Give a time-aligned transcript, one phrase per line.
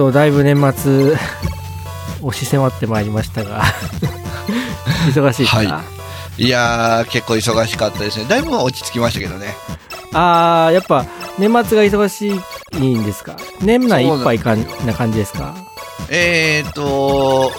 [0.00, 1.12] と、だいぶ年末、
[2.22, 3.62] 押し迫ってまいりましたが、
[5.12, 8.24] 忙しいはいいやー、結構忙しかったですね。
[8.26, 9.54] だいぶ落ち着きましたけどね。
[10.14, 11.04] あー、やっぱ、
[11.38, 12.40] 年末が忙し
[12.80, 13.36] いんですか？
[13.60, 15.54] 年内いっぱいかんな感じですか？
[16.08, 17.52] えーと、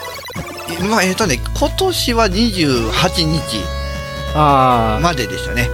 [0.89, 3.59] まあ、えーとね、今年は28日
[4.33, 5.69] まででしたね。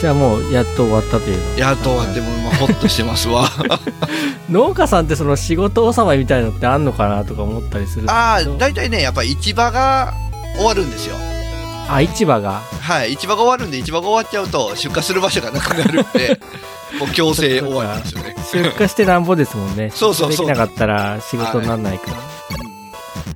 [0.00, 3.48] じゃあもうやっと終わったというのやっと終わっても、まあ、ほっとしてますわ。
[4.50, 10.12] 農家さんってその仕事納まりみたいのってあんのかなとか思ったりするああ、だいたいね、やっぱ市場が
[10.56, 11.16] 終わるんですよ。
[11.88, 12.60] あ、市場が？
[12.80, 16.40] はい、市場が終わるんで、市場が終わっちゃうと、出荷する場所がなくなるんで、
[17.00, 18.36] もう強制終わりなんですよね。
[18.52, 19.90] 出荷してなんぼですもんね。
[19.94, 22.18] そうそうそうできなかったら仕事にならないから。
[22.18, 22.20] うん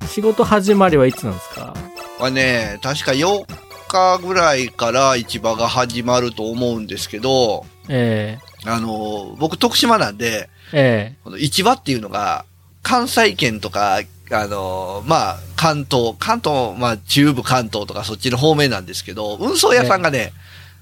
[0.08, 1.72] 仕事始まりはいつなんですか？
[2.18, 3.44] はね、確か4
[3.90, 12.44] 日ぐらいから市場が始まると思うんですけど、えあの、僕徳島なんで、ええこの市場っていうのが、
[12.82, 14.00] 関西圏とか、
[14.32, 20.32] あの、まあ、関東、関東、まあ、中部関東とかそっちの方面なんですけど、運送屋さんがね、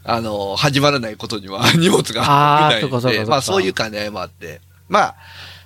[0.05, 5.14] あの、始まらないことには 荷物があーないので、まあ、そういう兼ね合いもあって、まあ、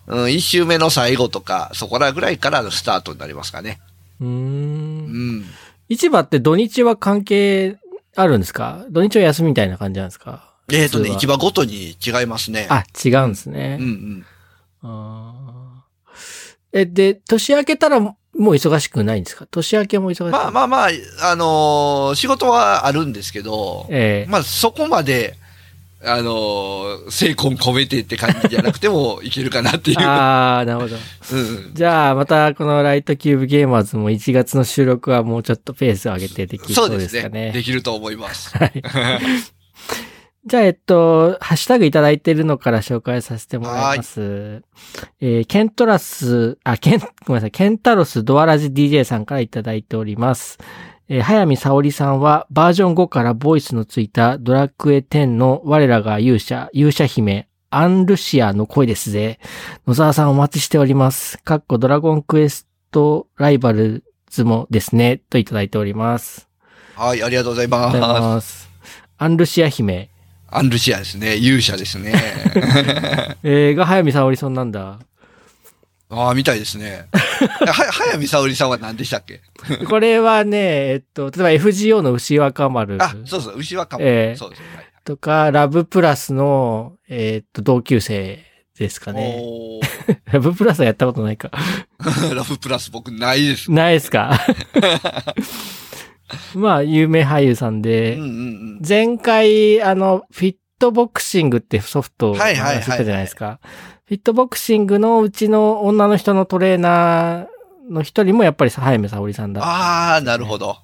[0.07, 3.81] うん、一周目の最後とか、そこらぐらいからのスタートになりますかね。
[4.21, 4.29] えうー。
[4.29, 5.45] うんん。
[5.93, 7.79] 市場って土日は関係
[8.17, 8.85] あるんですか？
[8.91, 10.55] 土日は休みみたいな感じなんですか？
[10.73, 12.67] えっ、とね、市場ごとに違いますね。
[12.69, 13.79] はあ、違うんですね。
[13.81, 14.25] うん
[14.83, 15.83] うん。
[16.73, 19.47] え、で、年明けたらもう忙しくないんですか？
[19.51, 20.89] 年明けも忙しくまあまあまあ、
[21.31, 24.31] あのー仕事はあるんですけど、ええ。
[24.31, 25.37] まあそこまで、
[26.05, 29.99] あのー精魂込めてって感じじゃなくてもいけるかなっていう。
[30.03, 30.97] ああ、なるほど。
[31.33, 37.53] うんうんじゃあ、またこのライトキューブゲーマーズも1月の収録はもうちょっとペースを上げてできそううそでねですすかね。
[37.53, 38.57] できると思います。
[38.57, 38.83] はい。
[40.45, 44.63] じゃあ、えっと、ハッシュタグいただいてるのから紹介させてもらいます。
[45.21, 50.59] えーケントラス、あ、ケン、ごめんなさい、ケンタロスドアラジ DJ さんからいただいております。
[51.09, 59.39] えー早見沙織さんはバージョン5からボイスのついたドラクエ10の我らが勇者、勇者姫、アンルシアの声ですぜ。
[59.87, 61.39] 野沢さんお待ちしております。
[61.39, 66.49] かっこドラゴンクエストライバルズもですね、といただいております。
[66.95, 68.71] はい、ありがとうございありがとうございまます。
[69.17, 70.11] アンルシア姫。
[70.51, 70.55] す。
[70.55, 71.37] アンルシアですね。
[71.37, 72.13] 勇者ですね。
[73.43, 74.99] えー、が早見沙織さんなんだ。
[76.15, 77.07] ああ、みたいですね。
[77.67, 79.41] は、早見沙織さんは何でしたっけ？
[79.89, 80.59] これはね、
[80.91, 84.05] えっと、例えば FGO の牛若丸あ、そうそう、牛若も。
[84.05, 84.67] ええそうですね。
[84.77, 88.39] はいとか、ラブプラスの、えっと、同級生
[88.79, 89.37] ですかね。
[89.43, 89.81] お
[90.33, 91.51] ラブプラスはやったことないか。
[91.99, 93.69] ーラブプラス僕ないです。
[93.73, 94.39] ないですか？
[96.55, 98.31] まあ、有名俳優さんで、うんうんう
[98.81, 98.81] ん。
[98.87, 103.59] 前回、あの、フィットボクシングってソフトをはいはいはいはい話してたじゃないですか。
[104.13, 110.77] フィットボクシングのうちの女の人のトレーナーの一人もやっぱり早見沙織さんだったああ、なるほど。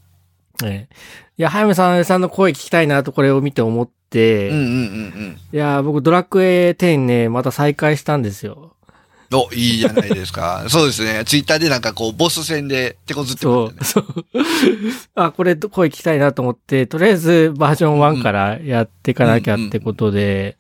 [0.64, 0.94] ええ。
[1.36, 5.38] いや、早見さんさんの声聞きたいなとこれを見て思って、うんうんうんうん。
[5.52, 8.72] いや、僕ドラクエ10ね、また再開したんですよ。
[9.30, 10.64] お、いいじゃないですか。
[10.72, 11.22] そうですね。
[11.26, 14.06] ツイッターでなんかこう、ボス戦で手こずってまそう、したね。
[14.06, 14.24] そう。
[15.26, 20.56] あ、これ声聞きたいなと思って、とりあえずバージョン1からやっていかなきゃってことで、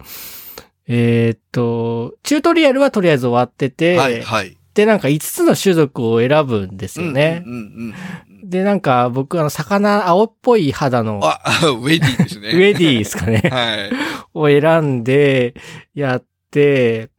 [0.88, 4.56] えーっと、チュートリアルはとりあえず終わってて、はいはい。
[4.72, 7.42] で、なんか5つの種族を選ぶんですよね。
[7.44, 7.94] うんうんうん
[8.42, 8.50] うん。
[8.50, 12.48] で、なんか僕、あの、魚、青っぽい肌の、あ、 ウェディですね。
[12.48, 13.42] ウェディですかね。
[13.52, 13.90] はい。
[14.32, 15.54] を選んで
[15.94, 17.10] やって、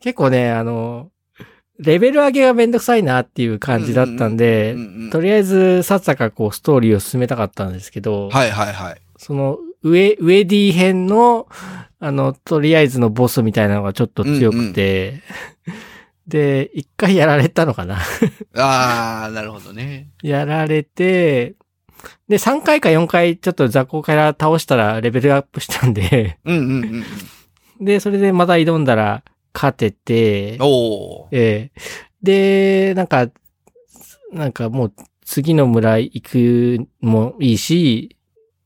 [0.00, 1.10] 結構ね、あの、
[1.78, 8.96] レベル上げがめんどくさいなっていう感じだったんでうん、うんうんとりあえず、さっさかこう、ストーリーを進めたかったんですけど、はいはいはい。
[9.16, 11.48] その、ウェ、ウェディ編の、
[12.04, 15.22] あの、とりあえずのボスみたいなのがちょっと強くて、
[16.26, 17.98] で、一回やられたのかな
[18.56, 20.08] ああ、なるほどね。
[20.20, 21.54] やられて、
[22.28, 27.04] で、3回か4回ちょっと雑魚から倒したらレベルアップしたんで、うんうんうん
[27.78, 27.84] うん。
[27.84, 29.22] で、それでまた挑んだら
[29.54, 30.58] 勝てて。
[31.30, 31.70] ええ
[32.20, 33.28] で、なんか、
[34.32, 34.92] なんかもう
[35.24, 38.21] 次の村行くもいいし、うん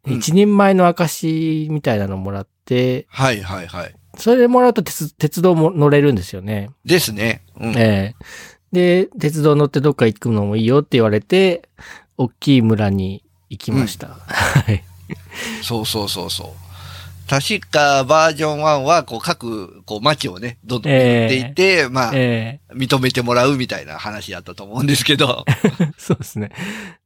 [0.06, 3.94] 一人前の証みたいなのもらって、はいはいはい。
[4.18, 6.70] それでもらうと鉄鉄道も乗れるんですよね。
[6.84, 7.42] ですね。
[7.60, 7.76] うん。
[7.76, 11.68] ええで、鉄道乗ってどっか行くのもいいよって言われて、
[12.18, 14.08] 大きい村に行きました。
[14.08, 14.82] はい。
[15.62, 16.66] そうそうそうそう。
[17.28, 25.44] 確かバージョン1は、こう、各、こう、街をね、どんどん巡っていって、まあ、え認めてもらうみたいな話だったと思うんですけど。
[25.48, 26.52] え そうですね。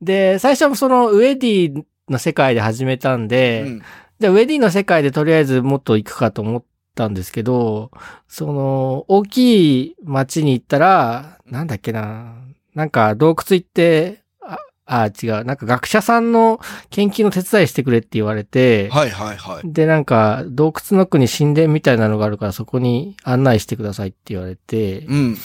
[0.02, 3.82] で、最初はそのウェディの世界で始めたんで、うん
[4.20, 7.90] で、ウェディの世界でとりあえずもっと行くかと思っったんですけど、
[8.28, 12.34] その、大きい町に行ったら、なんだっけな。
[12.74, 15.44] なんか洞窟行って、あ、あ違う。
[15.44, 16.60] なんか学者さんの
[16.90, 19.72] 研究の手伝いしてくれって言われて、はいはいはい。
[19.72, 25.36] で、なんか洞窟の奥に神殿みたいなのがあるからそこに案内してくださいって言われて、うん。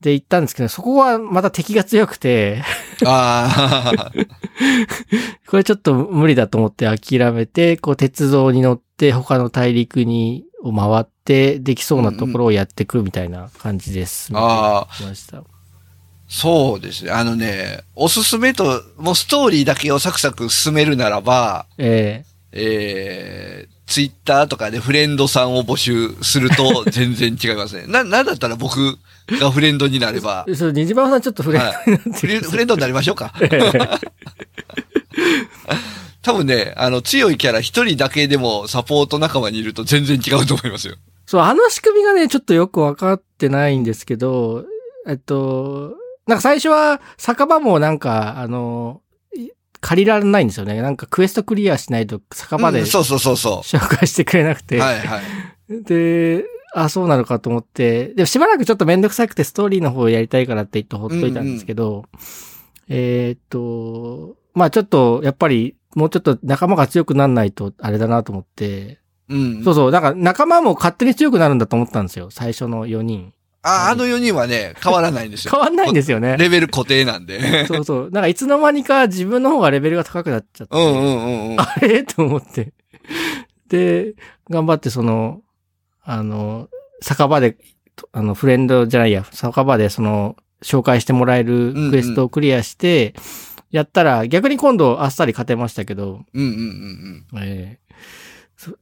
[0.00, 2.62] で、行ったんですけど、そこはまた敵が強くて、
[3.04, 4.12] ああ、
[5.48, 14.30] これちょっと無理だと思って諦めて、こう鉄道に乗って他の大陸に、を回ってできそうなところをやってくるみたいな感じです。
[14.32, 15.42] ああ、来ました。
[16.28, 17.10] そうですね。
[17.10, 27.84] あのね、おすすめと、もうストーリーだけをサクサク進めるならば、ええー、ツイッターとかでフレンドさんを募集すると 全然違いますね。
[27.86, 28.96] な、なんだったら僕
[29.38, 32.12] がフレンドになればえ、 そう、虹パパさんちょっとフレンドになってる。
[32.14, 33.34] フレフレンドになりましょうか。
[33.42, 33.68] え え
[36.22, 40.94] 多分ね、あの、強いキャラ一人だけでもサポート仲間にいると全然違うと思いますよ。
[41.26, 44.64] そう、あの仕組みがね、ちょっとよくわかってないんですけど、
[45.06, 45.92] えっと、
[46.26, 49.01] なんか最初は酒場もなんか、あの、い
[49.82, 50.80] 借りられないんですよね。
[50.80, 54.62] なんかクエストクリアしないと酒場でうんそうそうそうそ紹介してくれなくう。
[54.62, 54.78] て。
[54.78, 55.22] はいはい。
[55.82, 56.44] で、
[56.74, 62.04] あ、そうなのかと思って、でもしばらくちょっとめんどくさくてストーリーの方をやりたいからって言ってほっといたんですけど、
[62.88, 69.64] えーっと、まあちょっと、やっぱり、もうちょっと仲間が強くならないとあれだなと思って、うん。
[69.64, 73.32] そうそう、だから仲間も勝手に強くなるんだと思ったんですよ、最初の4人。
[73.62, 75.52] あ、あの4人はね、変わらないんですよ。
[75.54, 76.36] 変わんないんですよね。
[76.36, 77.66] レベル固定なんで。
[77.66, 78.10] そうそう。
[78.10, 80.76] なんかいつの間にか自分の方がレベルが高くなっちゃって。
[80.76, 81.60] うんうんうんうん。
[81.60, 82.02] あれ？
[82.02, 82.72] と思って。
[83.68, 84.14] で、
[84.50, 85.40] 頑張ってその、
[86.02, 86.68] あの、
[87.00, 87.56] 酒場で、
[88.12, 93.14] あの、フレンドじゃないや、酒場でその、紹介してもらえるクエストをクリアして、
[93.70, 97.42] やったら、逆に今度あっさり勝てましたけど、うんうんうんうん。
[97.42, 97.92] ええそ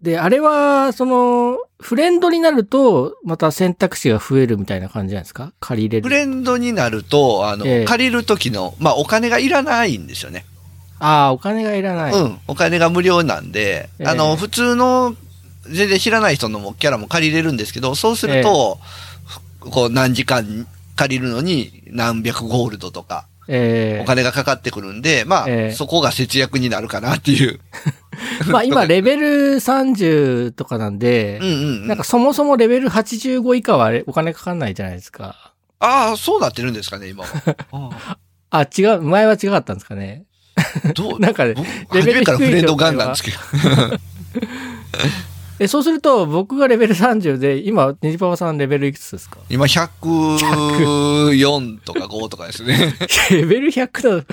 [0.02, 5.52] で、あれは、その、フレンドになると、また選択肢が増えるみたいな感じなんですか？
[5.60, 6.02] 借りれる。
[6.08, 10.44] フレンドになると、あの、ええ借りる時の、まあ、お金がいらないんですよね。
[10.98, 12.12] ああ、お金がいらない。
[12.12, 12.38] うん。
[12.46, 15.16] お金が無料なんで、ええあの、普通の、
[15.66, 18.78] 全然知らない人のもキャラも借りれるんですけど、そうすると、
[19.60, 20.66] こう、何時間
[20.96, 27.60] 借りるのに何百ゴールドとか、ええお金がかかってくるんで、まあ、ええそこが節約になるかなっていう。
[28.50, 29.26] まあ今、レベル
[29.56, 31.88] 30とかなんで、うんうんうん。
[31.88, 35.52] なんかそもそもレベル85以下はお金かかんないじゃないですか。
[35.78, 37.28] ああ、そうなってるんですかね、今は。
[38.50, 40.24] ああ、違う、前は違かったんですかね。
[40.84, 41.54] あどう なんかね
[41.88, 43.36] 僕初めからフレンドガンなんですけど。
[45.58, 49.38] え、そうすると僕がレベル30で、今、ネジパパさんレベルいくつですか？
[49.50, 52.94] 今104とか5とかですね。
[53.30, 54.24] レベル100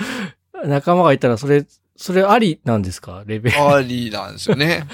[0.64, 1.64] の仲間がいたら、それ、
[2.00, 3.24] それありなんですか？
[3.26, 3.60] レベル。
[3.60, 4.86] ありなんですよね。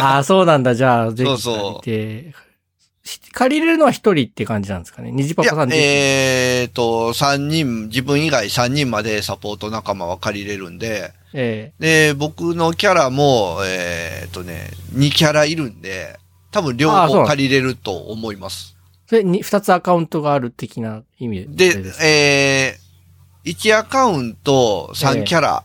[0.00, 0.74] あ あ、そうなんだ。
[0.74, 2.34] じゃあ、ぜひそうそう借りて。
[3.02, 5.10] し借りれるのは一人って感じなんですかね？
[5.10, 16.18] ニジパパさん、自身えっ、と、3人、自分以外3人までサポート仲間は借りれるんで、えで、僕のキャラも、えっ、とね、2キャラいるんで、
[16.50, 18.76] 多分両方借りれると思います。
[19.08, 22.04] それに、二つアカウントがある的な意味で、すか？
[22.04, 25.64] えー、1アカウント3キャラ、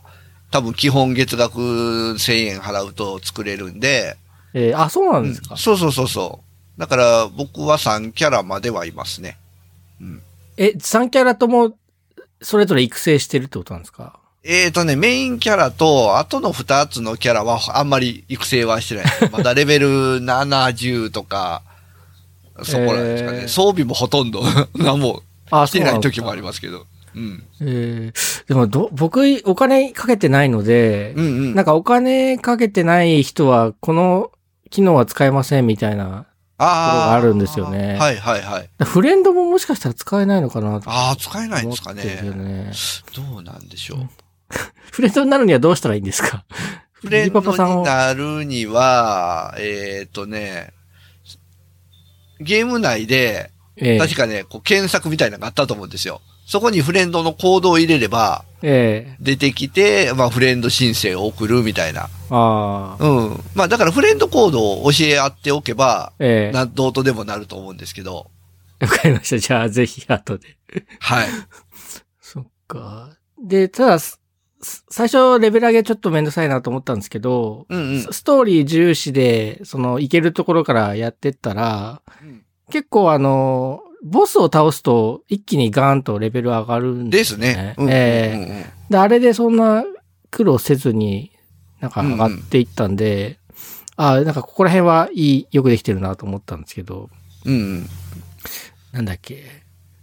[0.56, 4.16] 多分基本月額1000円払うと作れるんで、
[4.54, 6.40] えーあ、そうなんですか、うんそうそうそうそ
[6.78, 6.80] う。
[6.80, 9.36] だから僕は3キャラまではいますね。
[10.56, 11.74] え、3キャラとも、
[12.40, 14.18] それぞれ育成してるってことなんですか？
[14.44, 19.04] えーとね、メインキャラと、後の2つのキャラはあんまり育成はしてない。
[19.32, 19.88] まだレベル
[20.22, 21.62] 70とか、
[22.62, 23.38] そこらですかね。
[23.40, 24.42] えー装備もほとんど
[24.76, 26.86] 何もあ、してない時もありりますけど。
[27.16, 27.42] うん。
[27.62, 31.54] えーでもど、僕、お金かけてないので、うんうん。
[31.54, 34.30] なんかお金かけてない人は、この
[34.70, 36.26] 機能は使えませんみたいな。
[36.58, 38.70] あがあるんですよねはいはいはい。
[38.82, 42.02] フレンドももしかしたら使えないのかなとああ、使えないんですかね。
[42.02, 42.72] ね。
[43.14, 44.08] どうなんでしょう。
[44.90, 46.44] フレンドになるにはどうしたらいいんですか？
[46.92, 50.72] フレンドになるには、えっ、とね、
[52.40, 56.22] ゲーム内で、ええ確かね、こう検索みたいなのがあったと思うんですよ。
[56.46, 62.08] そこにフレンドのコードを入れれば、ええ出てきて、まあ、フレンド申請を送るみたいな。
[62.30, 63.04] ああ。
[63.04, 63.44] うん。
[63.54, 68.30] まあ、だからフレンドコードを教え合っておけば、ええな、どうとでもなると思うんですけど。
[68.80, 69.38] わかりました。
[69.38, 70.56] じゃあ、ぜひ、後で。
[71.00, 71.28] はい。
[72.22, 73.10] そっか。
[73.42, 74.20] で、ただ、す
[74.88, 78.00] 最初、レベル上げちょっとめんどくさいなと思ったんですけど、うんうん。
[78.02, 87.74] スストーリー重視で、その、いけるところからやってったら、うん結構あの、ボスを倒すと一気にガーンとレベル上がるんでですすね。
[87.76, 89.84] うんええうんうんで、あれでそんな
[90.30, 91.32] 苦労せずに、
[91.80, 93.38] なんか上がっていったんで、
[93.96, 97.10] あなんかここら辺はいい、よくできてるなと思ったんですけど、
[97.44, 97.86] うん。
[98.92, 99.42] なんだっけ？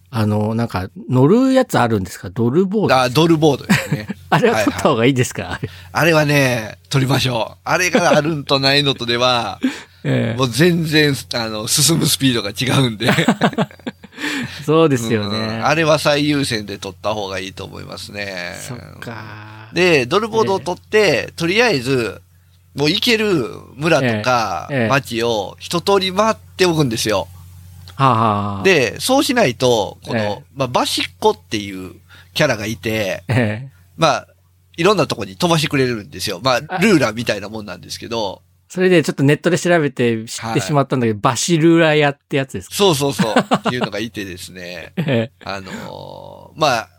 [0.09, 2.29] あの、なんか、乗るやつあるんですか？
[2.29, 2.95] ドルボード。
[2.95, 4.07] あ、ドルボードですね。
[4.29, 5.59] あれは取った方がいいですか、
[5.93, 7.57] あれはね、取りましょう。
[7.63, 9.59] あれがあるんとないのとでは、
[10.03, 13.09] ええもう全然、あの、進むスピードが違うんで。
[14.65, 15.61] そうですようんね。
[15.63, 18.55] あれは最優先で取った方がいいと思いますね。
[18.61, 19.69] そっか。
[19.73, 22.21] で、ドルボードを取って、とりあえず、
[22.75, 27.27] もう行ける村とかええええ町を一通り回っておくんですよ。
[27.95, 31.93] はあ、はあ、、で、そうしないと、この、ええまあ、バシッコっていう
[32.33, 34.27] キャラがいて、ええまあ、
[34.75, 36.39] いろんなとこに飛ばしてくれるんですよ。
[36.43, 38.41] まあ、あルーラーみたいなもんなんですけど、
[38.73, 42.75] それでちょっとネットで調べて知ってしまったんだけど、バシルラヤってやつですか？
[42.75, 46.89] そうそうそう、っていうのがいてですね、えあのーまあ、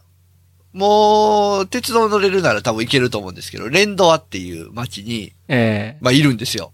[0.73, 5.57] もう、鉄道乗れるなら多分行けると思うんですけど、レンドアっていう町に、ええ
[5.97, 6.73] えまあ、いるんですよ。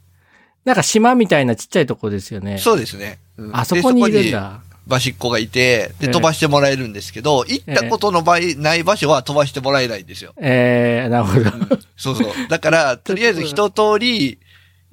[0.67, 2.59] なんか島みたいなちっちゃいとこですよね。
[2.59, 3.21] そうですね。
[3.39, 4.31] うんあそこにいるん。
[4.31, 4.61] だ。
[4.87, 10.35] バシッコがいて、で、ええ飛ばしてもらえるんですけど、行ったことの場合、ない場所は飛ばしてもらえないんですよ。
[10.39, 11.51] ええなるほど。
[11.97, 12.33] そうそう。
[12.51, 14.39] だから、とりあえず一通り、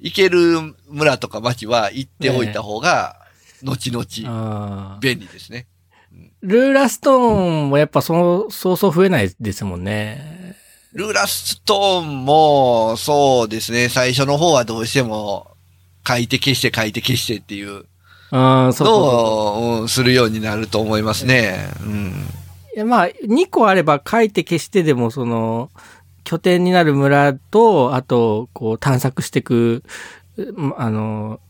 [0.00, 3.16] 行ける村とか町は行っておいた方が、
[3.62, 5.66] 後々、便利ですね。
[6.40, 10.56] ルーラストーンもやっぱそう、そうそう増えないですもんね。
[10.92, 15.56] ルーラストーンも、そうですね、最初の方はどうしても、
[16.06, 17.84] 書いて消して書いて消してっていう
[18.32, 21.68] のそを、うんするようになると思いますね。
[21.82, 22.12] うん。
[22.72, 22.76] う。
[22.76, 25.70] いやまあ、2個あれば書いて消してでも、その、
[26.28, 29.82] 拠点になる村と、あと、こう、探索していく、
[30.36, 31.40] うんあの、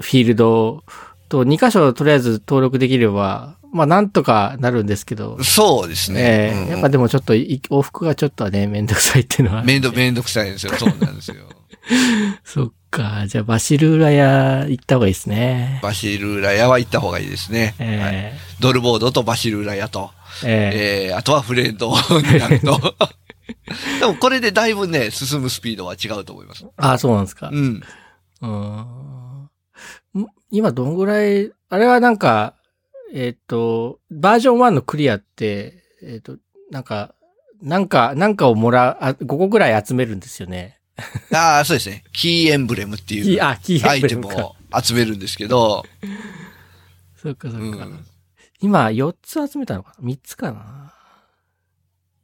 [0.00, 0.82] フィールド
[1.28, 6.50] と2箇所とりあえず登録できれば、まあ、なんとかなるんですけど、そうですね。
[6.54, 9.62] うんええやっぱでもちょっとい、往復がちょっとはね、めんどくさいっていうのは。
[9.62, 10.72] めんど、めんどくさいんですよ。
[10.74, 11.44] そうなんですよ。
[12.42, 13.26] そっか。
[13.28, 15.78] じゃあ、バシルーラ屋行った方がいいですね。
[15.84, 17.76] バシルーラ屋は行った方がいいですね。
[17.78, 20.10] はいえドルボードとバシルーラ屋と、
[20.42, 22.96] えええー、あとはフレンドになると。
[24.00, 26.66] でもこれでだいぶね、進むスピードは違うと思います。
[26.76, 27.50] ああ、そうなんですか。
[27.52, 27.82] うん。
[28.42, 29.26] うん
[30.50, 32.54] 今どんぐらい、あれはなんか、
[33.12, 36.38] えっ、ー、と、バージョン1のクリアって、えっ、ー、と、
[36.70, 37.14] なんか、
[37.62, 40.80] なんか、なんかをもらう、あ、5個ぐらい集めるんですよね。
[41.34, 42.04] ああ、そうですね。
[42.12, 45.84] キーエンブレムっていうアイテムを集めるんですけど。
[47.16, 47.86] そっかそっか。
[47.86, 48.06] うん、
[48.60, 50.94] 今、4つ集めたのかな ?3 つかな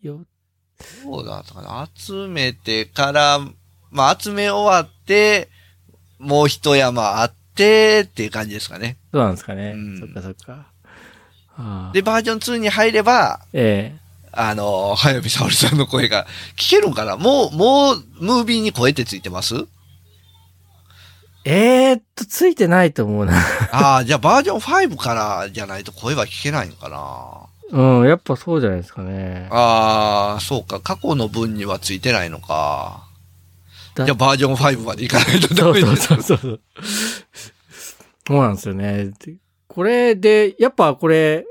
[0.03, 0.25] ?4
[1.05, 1.89] どうだったかな。
[1.95, 3.41] 集めてから、
[3.91, 5.49] まあ、集め終わって、
[6.19, 8.97] もう一山あって、っていう感じですかね。
[9.13, 9.73] そうなんですかね。
[9.75, 10.67] うん、そっかそっか。
[11.93, 14.03] で、バージョン2に入れば、ええ。
[14.33, 17.19] あの、早見沙織さんの声が聞けるんかな？
[17.19, 19.67] もう、もう、ムービーに声ってついてます？
[21.45, 23.35] ええ、っと、ついてないと思うな。
[23.73, 27.42] ああ、じゃあバージョン5からじゃないと声は聞けないのかな？
[27.73, 29.49] うん、やっぱそうじゃないですかね。
[29.51, 30.79] ああ、そうか。
[30.79, 33.09] 過去の分にはついてないのか。
[33.97, 35.97] じだゃあバージョン5までいかないとダそうそう。
[35.97, 36.61] そうそう。
[38.27, 39.13] そうなんですよね。
[39.19, 39.37] で
[39.69, 41.47] これで、やっぱこれ、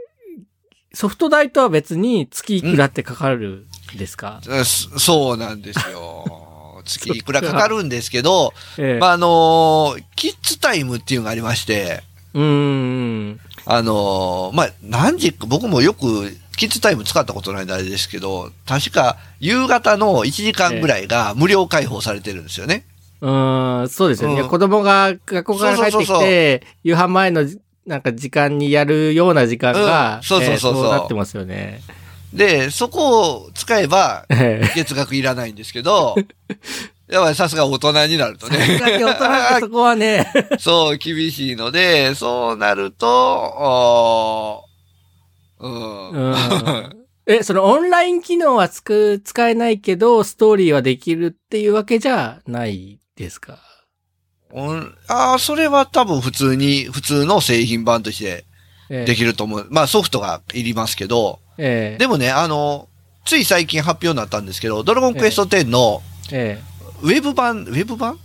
[0.94, 6.82] ソフト代とは別に月いくらってかかるんですか、うんそそうなんですよ。
[6.86, 13.40] 月いくらかかるんですけど、ええまあ、あのーキッズタイムっていうのがありまして、うーん。
[13.66, 22.86] あのーまあ、何時か、僕もよくキッズタイム使ったことないんであれですけど、確か夕方の1時間ぐらいが無料開放されてるんですよね。
[23.22, 24.42] うーん、そうですよね。
[24.42, 27.46] うん子供が学校から帰ってきそうそうそうて、夕飯前の
[27.86, 31.82] なんか時間にやるような時間が、うんそうそうそうそうえーなってますよね。
[32.34, 36.16] で、そこを使えばええ月額いらないんですけど、
[37.12, 44.64] やっぱりさすが大人になるとね、大人そこはね、 そう厳しいので、そうなると、
[45.60, 46.10] うん。
[46.12, 47.06] うん。
[47.28, 53.60] え、そのオンライン機能はつく、使えないけど、ストーリーはできるっていうわけじゃないですか？
[54.54, 54.96] うん。
[55.08, 58.46] ああ、それは多分普通に、普通の製品版として
[58.90, 59.06] ええ。
[59.06, 59.68] できると思う。
[59.70, 61.98] まあソフトがいりますけど、ええ。
[61.98, 62.88] でもね、あの、
[63.26, 66.02] つい最近発表になったんですけど、ドラゴンクエスト10の
[66.32, 66.62] え
[67.04, 68.20] ウェブ版、ウェブ版？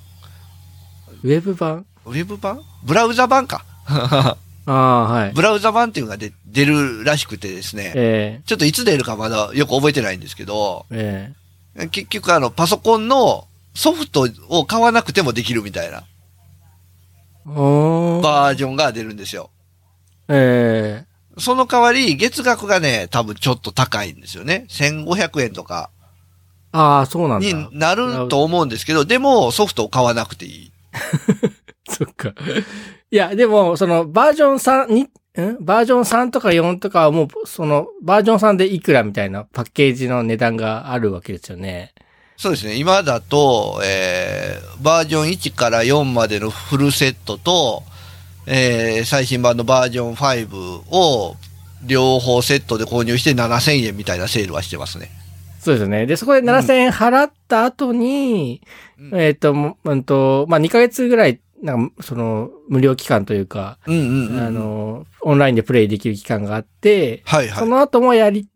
[1.24, 1.86] えウェブ版？
[2.04, 2.60] ウェブ版？
[2.84, 3.64] ブラウザ版か。
[3.88, 5.32] ああ、はい。
[5.32, 11.32] ブラウザ版っていうのが出出るらしくてですね、えちょっといつ出るかまだよく覚えてないんですけど、え
[11.76, 11.86] え。
[11.88, 16.04] 結局あの、パソコンのソフトを買わなくてもできるみたいな
[17.46, 19.50] バージョンが出るんですよ。
[20.28, 21.40] ええ。
[21.40, 24.66] その代わり、月額がね、多分ちょっと高いんですよね。
[24.68, 25.90] 1500円とか
[26.76, 27.46] ああ、そうなんだ。
[27.46, 30.72] になると思うんですけど、でもソフトを買わなくていい。
[31.88, 32.34] そっか。
[33.10, 35.08] いや、でも、その、バージョン3に、ん？
[35.60, 41.94] バージョン3とか4とかはもう、その、バージョン3でいくらみたいなパッケージの値段があるわけですよね。
[42.36, 42.76] そうですね。
[42.76, 47.82] 今だと、えー、バージョン1から4までのフルセットと、
[48.46, 51.36] えー、最新版のバージョン5を
[51.86, 55.10] 両方セットで購入して7000円みたいなセールはしてますね。
[55.66, 56.06] そうですよね。
[56.06, 58.62] で、そこで7000円払った後に、
[59.00, 64.46] うんえっ、と、もうんと、まあ、2ヶ月ぐらい、なんか、その、無料期間というか、うんうんうん。
[64.46, 67.58] あの、オンラインでプレイできる期間があって、はいはい。
[67.58, 68.46] その後もやり、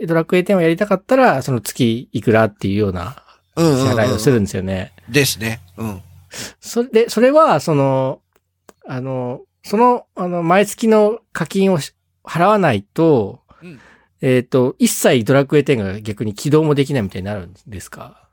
[0.00, 3.22] ドラクエ10をやりたかったら、その月いくらっていうような
[3.56, 4.94] うんうんうん支払いをするんですよね。
[5.10, 5.60] ですね。
[5.76, 6.02] うん。
[6.60, 8.22] それで、それは、その、
[8.88, 11.92] あの、その、あの、毎月の課金をし
[12.24, 13.43] 払わないと、うん
[14.26, 18.26] えっ、と、一切ドラクエ10が逆に起動もできないみたいになるんですか？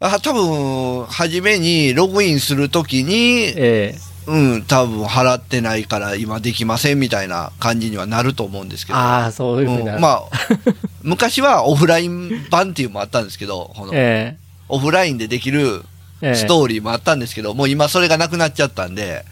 [0.00, 3.94] あ、多分、初めにログインするときに、え
[4.26, 8.98] うん、多分払ってないから今できませんみたいな感じにはなると思うんですえけど。
[8.98, 9.96] ああ、そういうふうになる。
[9.96, 10.22] うんまあ、
[11.02, 14.38] 昔はオフライン版っていうのもあったんですけど、このえ
[14.70, 15.82] オフラインでできる
[16.22, 19.24] えええストーリーもあったんですけど、もう今それがなくなっちゃったんで、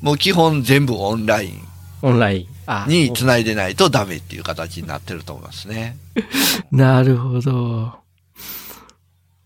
[0.00, 1.60] もう基本全部オンライン
[2.02, 2.59] オンライン。
[2.72, 5.96] あに繋いでないとダメっていう形になってると思いますね。
[6.70, 7.94] なるほど。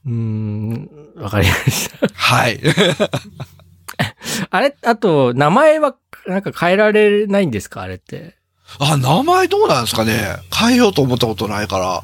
[0.07, 2.07] うーん、わかりました。
[2.13, 2.61] はい。
[4.51, 5.95] あれ、あと、名前は、
[6.27, 7.83] なんか変えられないんですか？
[7.83, 8.37] あれって。
[8.79, 12.03] あ、名前どうなんですかね変えようと思ったことないから、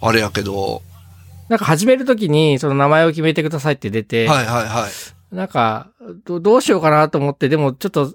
[0.00, 0.82] あれやけど。
[1.48, 4.86] なんか始めるときに、その名前を決めてくださいって出て、はいはいは
[5.32, 5.34] い。
[5.34, 5.88] なんか
[6.24, 8.14] ど、どうしようかなと思って、でもちょっと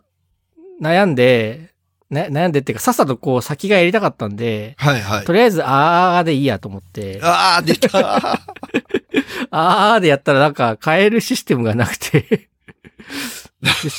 [0.81, 1.74] 悩んで、
[2.09, 5.33] ね、悩んでっていうか、さっさとこう先がやりたかったんで、はいはいと。
[5.33, 8.39] りあえず、あーでいいやと思って、ああ、出た。
[9.51, 12.49] あーでやったらなんか変えるシステムがなくて、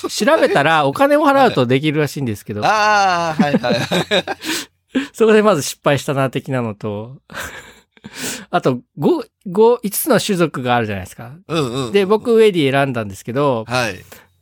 [0.08, 4.24] 調べたらお金を払うとできるらしいんですけど、ああ、はいはいはい。
[5.12, 7.18] そこでまず失敗したな、的なのと、
[8.50, 11.36] あと、5、5、5つの種族があるじゃないですか。
[11.48, 11.92] うんうん。
[11.92, 13.96] で、僕、ウェディ選んだんですけど、はい。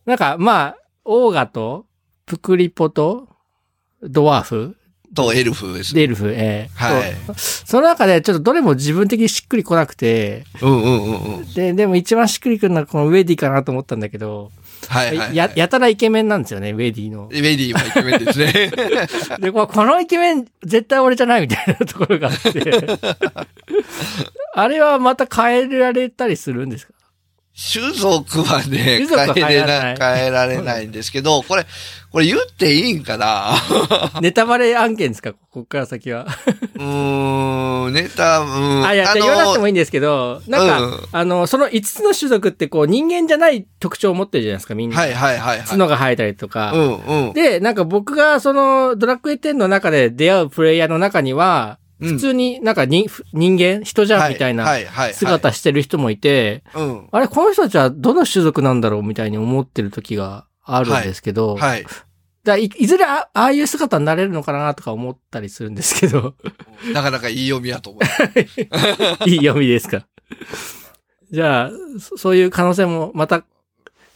[0.04, 1.86] なんか、まあ、オーガと、
[2.26, 3.28] プクリポと、
[4.04, 4.76] ドワーフ？
[5.14, 6.00] とエルフですね。
[6.00, 11.52] デルフ、ええはいその中でちょっとどれも自分的にしっくりこなくて、うんうんうんうん。
[11.54, 14.50] で、でも一番しっくりくるのはこのウェディかなと思ったんだけど、
[14.88, 15.36] はいはい、はい。
[15.36, 17.28] や、やたらイケメンなんですよね、ウェディの。
[17.30, 18.72] メディもイケメンですね。
[19.38, 22.98] で、ここのイケメン絶対俺じゃないみたいなところがあって、
[24.54, 26.93] あれはまた変えられたりするんですか？
[27.56, 31.64] 種族はね、変えな変えられないんですけど、これ、
[32.10, 33.54] これ言っていいんかな？
[34.20, 35.32] ネタバレ案件ですか？
[35.32, 36.26] ここから先は。
[36.74, 38.84] うーん、ネタ、うん。
[38.84, 44.98] あ、いや、の言わなくてもいいんですけど、なんか、うんあの、その5つの種族ってこう人間じゃない特徴を持ってるじゃないですか、みんな。
[44.98, 45.66] はいはいはいはい。
[45.66, 46.72] 角が生えたりとか。
[46.72, 46.96] うん
[47.28, 47.32] うん。
[47.34, 54.66] で、なんか僕がそのドラクエ10の中で出会うプレイヤーの中には、うん普通になんかに人間、人じゃんみたいな
[55.12, 57.08] 姿してる人もいて、うん。
[57.12, 61.86] あれ、この人たちはどの種族なんだろうみたいに思ってる時があるんですけど、はい。
[62.42, 66.34] だいいずれあああいう姿になれるのかなとか思ったりするんですけど、
[66.92, 68.02] なかなかいい読みやと思う。
[69.28, 70.06] いい読みですか。
[71.30, 73.44] じゃあ、そそういう可能性もまた、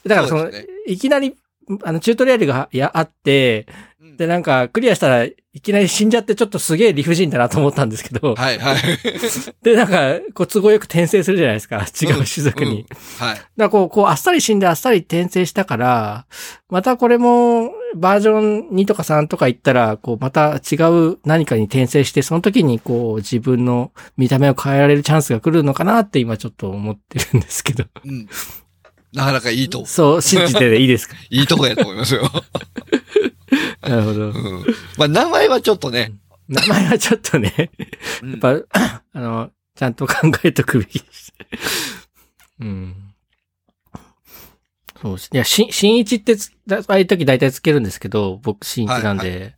[0.04, 1.36] だからその、そねいきなり、
[1.84, 3.87] あの、チュートリアルがやあって、うん
[4.18, 8.76] で、なんか、クリアしたらいきなり死んじゃってちょっとすげえ理不尽だなと思ったんですけど、はいはい。
[9.62, 11.76] で、なんか、こう、都合よく転生するじゃないですか。
[11.78, 12.84] 違う種族に。
[13.20, 13.36] うんはい。
[13.36, 16.26] だからこう、こう、あっさり死んであっさり転生したから、
[16.68, 20.74] またこれも、バージョン2とか3とか行ったら、こう、また違
[21.12, 27.84] う何かに転生して、その時にこう、自分の見た目を変えられるチャンスが来るのかなって今ちょっと思ってるんですけど。
[28.04, 28.28] うん。
[29.14, 31.14] なかなかいいと、そう、信じてでいいですか？
[31.30, 32.30] いいとこやと思いますよ。
[33.88, 34.30] なるほどう。
[34.30, 34.64] ん。
[34.96, 36.12] まあ、名前はちょっとね。
[36.48, 37.70] 名前はちょっとね、
[38.22, 38.50] うんやっぱ、
[39.12, 41.32] あの、ちゃんと考えとくべきです。
[42.60, 42.94] うん。
[45.00, 45.30] そうです。
[45.32, 49.28] いや、し、新一ってつ、だああいう時大体つけるんですけど、僕新一なんで。
[49.28, 49.54] で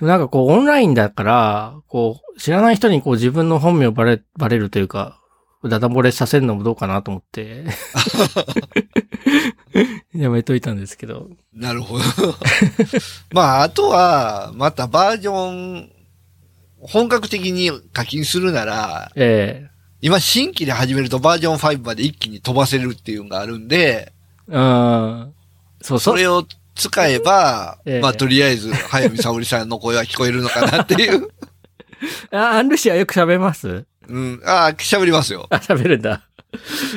[0.00, 5.19] もなんかこう、オンラインだから、こう、知らない人にこう自分の本名バレ、バレるというか、
[5.68, 7.64] ダダ漏れさせるのもどうかなと思って。
[10.14, 11.28] やめといたんですけど。
[11.52, 12.04] なるほど。
[13.32, 15.50] まあ、あとは、またバージョ
[15.82, 15.90] ン、
[16.80, 19.68] 本格的に課金するなら、え
[20.00, 24.12] 今新規で始めるとバージョン5まで一気に飛ばせるっていうのがあるんで、
[24.50, 25.34] えうん。
[25.82, 26.14] そうそう。
[26.14, 31.28] それを使えば、ええまあとりあえず、早見沙織さんの声は聞こえるのかなっていう。
[32.32, 33.84] あ、アンルシアよく喋ります？
[34.08, 34.42] うん。
[34.44, 35.46] ああ、喋りますよ。
[35.50, 36.22] あ、喋るんだ。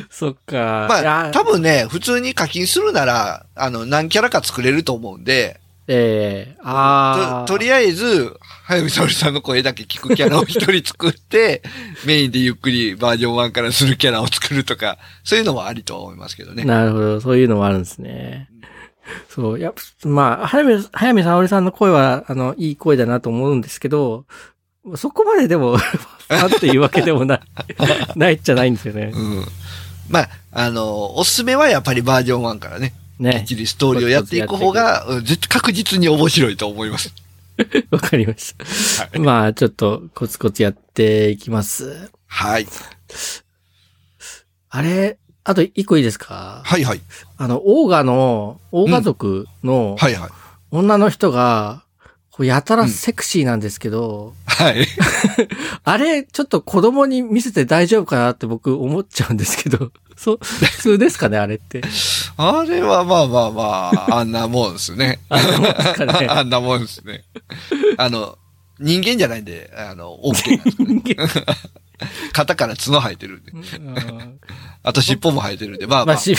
[0.10, 0.88] そっか。
[0.90, 7.46] まあ、多分ね、普通に課金するなら、あの、何キャラか作れると思うんで、ええああ。
[7.46, 11.62] ととりあえず、早見沙織さんの声だけ聞くキャラを一人作って、
[12.06, 16.64] メインでゆっくりバージョン1からするキャラを作るとか、そういうのもありとは思いますけどね。
[16.64, 17.22] なるほど。
[17.22, 18.50] そういうのもあるんですね。
[19.30, 19.60] そう。
[19.60, 24.26] やっぱ、まあ、早見、早見沙織さんの声は、あの、いい声だなと思うんですけど、
[24.96, 27.42] そこまででも、ファンっていうわけでもない、
[28.16, 29.12] ないっちゃないんですよね。
[29.14, 29.46] うん。
[30.10, 33.46] まあ、あの、おすすめはやっぱりバージョン1からね、きっね。
[33.48, 37.14] ちりストーリーをやっていく方が、うん絶確実に面白いと思います。
[37.92, 38.66] わかりました。
[39.06, 39.20] はい。
[39.20, 42.10] まあ、ちょっとコツコツやっていきます。
[42.28, 42.68] はい。
[44.70, 46.62] あれ、あと一個いいですか？
[46.66, 47.02] はいはい。
[47.38, 50.30] あの、オーガの、オーガ族のはいはい。
[50.72, 51.84] 女の人が、
[52.40, 54.88] やたらセクシーなんですけど、はい。
[55.84, 61.84] あれ、ちょっと子供に見せて大丈夫かなって僕思っちゃうんですけど、 そう、普通ですかね、あれって。
[62.38, 63.64] あれはまあまあま
[64.10, 65.20] あ、あんなもんですね。
[65.30, 67.24] あんなもんですかねあんなもんですね。
[67.98, 68.40] あの、
[68.80, 71.34] 人間じゃないんで、あの、OK なんですけどね。
[72.32, 73.52] 肩から角生えてるんで。
[73.52, 74.40] うん
[74.86, 76.06] あと尻尾も生えてるんで、まあまあ。
[76.08, 76.36] まあしい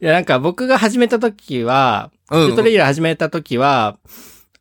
[0.00, 3.98] や、なんか僕が始めた時は、うんウルトレイヤー始めた時は、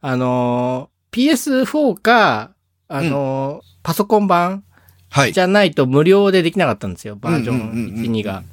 [0.02, 2.52] あのー PS4 か、
[2.88, 4.64] あのーパソコン版
[5.10, 5.42] はいじ。
[5.42, 7.72] ゃないと無料でできなかったんですよ、バージョン
[8.04, 8.44] 1、2が。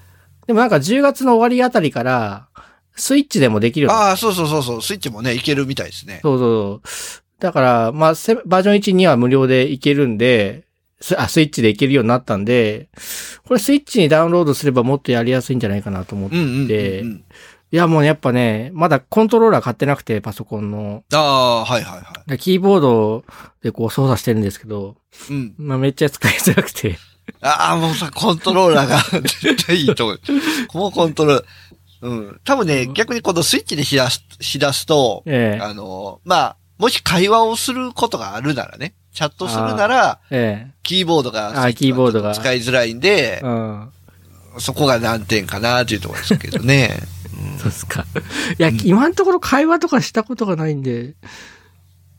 [0.46, 2.48] でもなんか10月の終わりあたりから、
[2.96, 6.20] スイッチでもできるああ、そうそうそうそう、スイッチもね、いけるみたいですね。
[6.22, 6.88] そうそう。
[7.40, 10.64] だから、まあ、せバージョン1、2は無料でいけるんで、
[11.00, 12.88] スあ、スイッチでいけるようになったんで、
[13.46, 16.36] これスイッチにダウンロードすればもっとやりやすいんじゃないかなと思って。
[16.36, 17.24] うんうんうんうん。
[17.70, 21.04] でいや、もうやっぱね、まだコントローラー買ってなくて、パソコンの。
[21.12, 23.24] ああ、はいはいはでキーボード
[23.62, 24.96] でこう操作してるんですけど、
[25.30, 25.32] い。
[25.32, 25.54] うん。
[25.58, 26.98] まあめっちゃ使いづらくて。
[27.40, 30.20] ああ、もうさ、コントローラーが絶対いいと思う。
[30.68, 31.44] このコントローラー。
[32.02, 32.40] うん。
[32.44, 43.40] 多分ね、逆にこのスイッチでしだす、しだすと、ええあの、まあ、もし会話をすることがあるならね、チャットするなら、えキーボードが、あーキーボードが使いづらいんでえ。
[43.42, 43.90] う、ん。
[44.58, 46.90] そこが難点かなっていうところですけどね。
[47.58, 48.04] そうですか。
[48.58, 51.14] いや、今のところ会話とかしたことがないんで、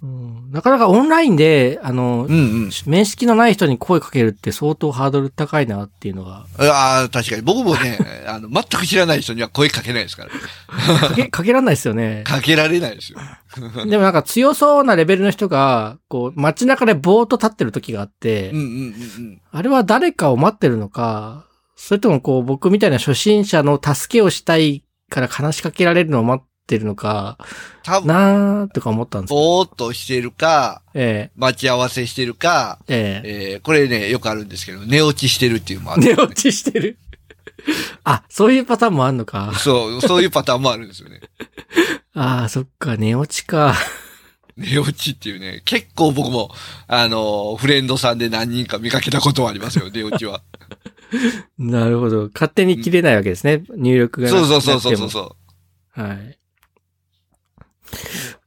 [0.04, 2.70] うん、なかなかオンラインで、あの、うんうん。
[2.86, 7.42] 面識のない人に声かけるって相当ハードル高いなっていうのが、ああ、確かに。
[7.42, 7.98] 僕もね、
[8.28, 11.00] あの、全く知らない人には声かけないですから。
[11.00, 12.24] かけ、かけらんないですよね。
[12.24, 13.20] かけられないですよ。
[13.90, 18.78] でもなんか強そうなレベルの人が、こう、街中でぼーっと立ってる時があって、うんうんうんう
[19.30, 19.42] ん。
[19.52, 27.38] あれは誰かを待ってるのか、それともこう、僕みたいな初心者の助けをしたいから話しかけられるのを待ってるのか、
[27.84, 29.30] 多分、なーとか思ったんです。
[29.32, 36.98] ぼーっとしてるか、え待ち合わせしてるか、えええー、これね、よくあるんですけど、寝落ちしてるっていうのもあえる、寝落ちしてる。
[38.04, 39.54] あ、そういうパターンもあんのか。
[39.58, 41.22] そう、そういうパターンもあるんですよね。
[42.14, 43.76] ああ、そっか、寝落ちか。
[44.58, 46.50] 寝落ちっていうね、結構僕も、
[46.88, 50.42] あの、フレンドさんで何人か見かけたことはありますよ、寝落ちは。
[51.58, 52.30] なるほど。
[52.34, 53.64] 勝手に切れないわけですね。
[53.76, 55.36] 入力がなそうそうそうそうそ
[55.98, 56.02] う。
[56.02, 56.18] はい。
[56.18, 56.24] わ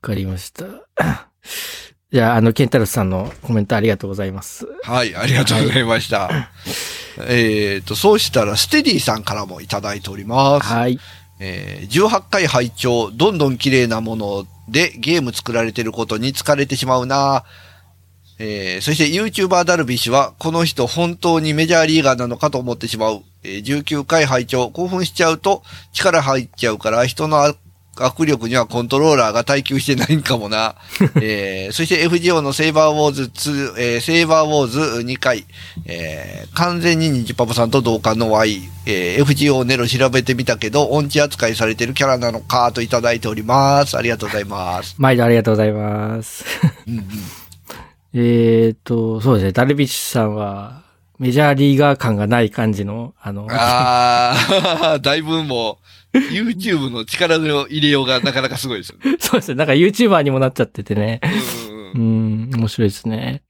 [0.00, 0.64] かりました。
[2.10, 4.66] じゃあ、あの、ケンタロスさんのコメントありがとうございます。
[4.82, 6.50] はい、ありがとうございました。
[7.26, 10.66] えっと、そうしたら、ステディさんからもいただいております。
[10.66, 10.98] はい。
[11.40, 17.44] えー18回拝聴どんどん綺麗なものでゲーム作られてることに疲れてしまうな
[18.38, 23.22] えーそして YouTuber ダルビッシュは、この人本当にメジャーリーガーなのかと思ってしまう。
[23.42, 27.54] えー19回拝聴興奮しちゃうと力入っちゃうから、人の
[27.96, 30.76] 握力にはコントローラーが耐久してないんかもな。
[31.20, 35.44] えーそして FGO のセイバーウォーズ2、えーセイバーウォーズ2回、
[35.86, 43.96] えー完全にニジパパさんと同感の Y、えー FGO ネロ調べてみたけど、音痴扱いされてるキャラなのかといただいております。
[43.98, 44.94] ありがとうございます。
[44.98, 46.44] 毎度ありがとうございます。
[46.86, 47.04] うんうん、
[48.14, 49.52] えっと、そうですね。
[49.52, 50.82] ダルビッシュさんは、
[51.18, 54.34] メジャーリーガー感がない感じの、あの、あ
[54.94, 55.78] あ、 だいぶも
[56.14, 59.16] う、YouTube の力の入れようがなかなかすごいですよね。
[59.20, 59.56] そうですね。
[59.56, 61.20] なんか YouTuber にもなっちゃっててね。
[61.94, 63.42] うん面白いですね。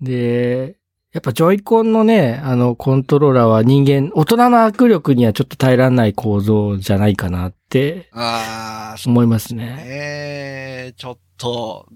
[0.00, 0.76] で、
[1.12, 9.64] やっぱジョイコンのね、あの、コントローラーは人間、大人の握力にはちょっと耐えられない構造じゃないかなってああ、思いますね。
[9.64, 10.94] ね。
[10.96, 11.88] ちょっと、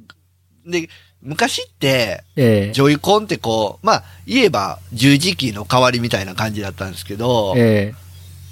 [0.67, 0.89] で、
[1.23, 7.95] 昔って、ええジョイコンってこう、まあ、言えば十字キーの代わりみたいな感じだったんですけど、え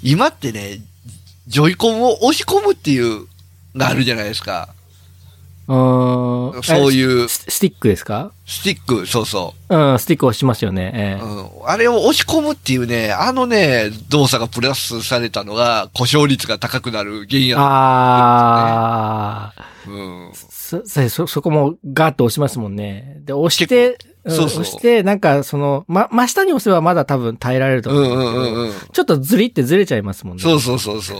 [0.03, 0.79] 今ってね、
[1.47, 3.25] ジョイコンを押し込むっていう、
[3.75, 4.69] があるじゃないですか。
[5.69, 8.31] えあーそういうススティックですか？
[8.47, 10.91] スティック、そうそうん、スティック押しますよね。
[10.95, 11.25] えう。
[11.27, 11.67] えうん。
[11.67, 17.57] あれを押し込むっていうね、あのね、動作がプラスされたのが、故障率が高くなる原因や。
[17.59, 20.31] ああ、うん。
[20.33, 23.21] そ、そ、そそこもガーッと押しますもんね。
[23.25, 23.89] で、押して、
[24.25, 28.73] うんそうそう押して、なんか、その、ま、真下に押せばまだ多分耐えられるとうん思うんですけど、うんうんうん。
[28.91, 30.43] ちょっとずりってずれちゃいますもんね。
[30.43, 31.19] そうそうそうそう。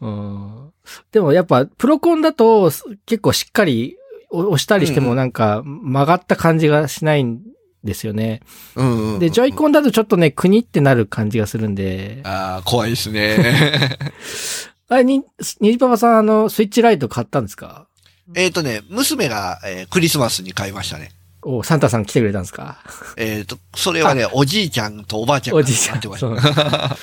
[0.00, 0.67] うん。
[1.12, 3.96] でもやっぱ、プロコンだとす結構しっかり
[4.30, 7.40] お押したりしてもなんか曲がった感じがしないん
[7.84, 8.40] ですよね。
[8.76, 12.20] うんうんうんで、ジョイコンだとちょっとね、国ってなる感じがするんで。
[12.24, 13.98] ああ、怖いですね。
[14.90, 15.22] あれ、に、
[15.60, 17.86] にじパパさんあの、スイッチライト買ったんですか？
[18.34, 21.12] えっとね、娘が、えークリスマスに買いましたね。
[21.42, 22.78] お、サンタさん来てくれたんですか？
[23.16, 26.00] えっ、と、それはね、おじいちゃんとおばあちゃんがおじいちゃん。
[26.00, 26.96] 買ってましそうた。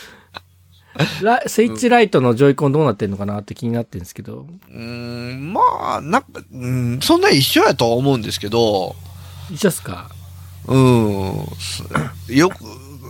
[1.22, 4.48] ラスイッチライトのジョイコンどうなってんのかなって気になってるんですけど。
[4.70, 5.62] うーん、ま
[5.98, 8.96] あ、なんか、うん、そんな一緒やとは思うんですけど、
[9.52, 10.10] 一緒っすか？
[10.68, 11.84] うん、す
[12.34, 12.56] よく、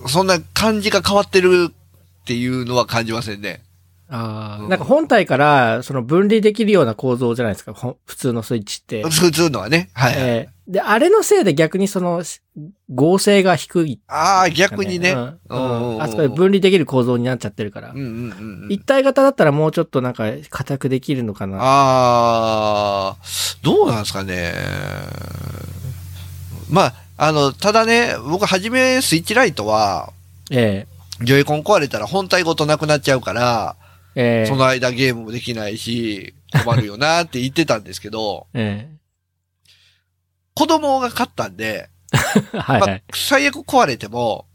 [0.09, 3.63] そんな感じが変わってるっていうのは感じませんね。
[4.09, 7.73] ああ、うんなんか本体から、その分離できるような構造じゃないですか？
[8.05, 9.03] 普通のスイッチって。
[9.03, 9.89] 普通のはね。
[9.93, 10.13] はい。
[10.17, 12.41] えーで、あれのせいで逆にその、し
[12.93, 15.11] 合成が低い、ああ、逆にね。
[15.11, 15.39] うん。
[15.49, 17.91] うんうんあそこで分離できる構造になっちゃってるから。
[17.91, 17.97] うん。
[17.97, 18.71] うんうんうん。
[18.71, 21.57] 一体型だったらもうちょっとなんか硬くできるのかな。
[21.61, 23.15] ああ、
[23.61, 24.53] どうなんですかね。
[26.69, 30.11] まあ、あの、ただね、僕はじめスイッチライトは、
[30.51, 30.87] え
[31.21, 33.75] ジョイコン壊れたら本体ごとなくなっちゃうから、
[34.15, 34.41] ええ。
[34.43, 38.89] えその間ゲームもできないし、困るよなって言ってたんですけど、 え
[40.55, 42.17] 子供が買ったんで、え
[42.57, 44.47] はいまあはい。、最悪壊れても、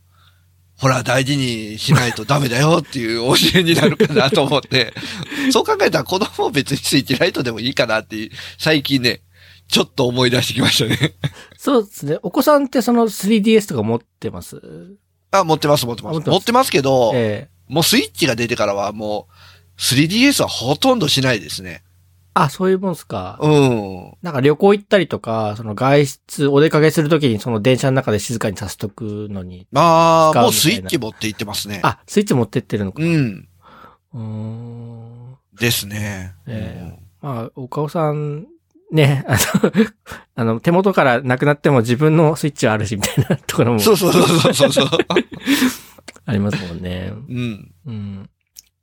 [0.79, 4.95] ほら、大事にしないとダメだよっていう教えになるかなと思って、
[5.53, 9.21] そう考えたら子供も別にスイッチライトでもいいかなって、最近ね、
[9.69, 11.15] ちょっと思い出してきましたね。
[11.59, 12.19] そうですね。
[12.23, 14.59] お子さんってその 3DS とか持ってます？
[15.33, 16.15] あ、持ってます、持ってます。
[16.15, 21.85] 持ってます持ってますけど、ええもうスイッチが出てからはもう、3DS はほとんどしないですね。
[22.35, 23.39] あ、そういうもんすか。
[23.41, 24.15] うん。
[24.23, 29.67] なんか旅行行ったりとか、その外出、お出かけするときにその電車の中で静かにさせとくのに。
[29.73, 31.81] まあ、使うみたいなもうスイッチ持って行ってますね。
[31.83, 33.03] あ、スイッチ持ってってるのか。
[33.03, 33.49] うん。
[34.15, 35.37] うーん。
[35.59, 36.35] ですね。
[36.47, 38.47] えまあ、岡尾さん、
[38.93, 39.73] ね、あの、
[40.35, 44.89] あの、手元からなくなっても自分のスイッチはあるし、みたいなところもうんそうそうそうそうそう。
[46.27, 47.13] ありますもんね。
[47.13, 47.75] うん。
[47.87, 48.31] うん。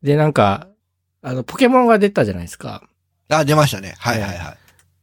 [0.04, 0.68] で、なんか、
[1.22, 2.87] あの、ポケモンが出たじゃないですか。
[3.30, 3.96] あ、出ましたね。
[4.00, 4.38] はいはいはい。
[4.40, 4.58] あ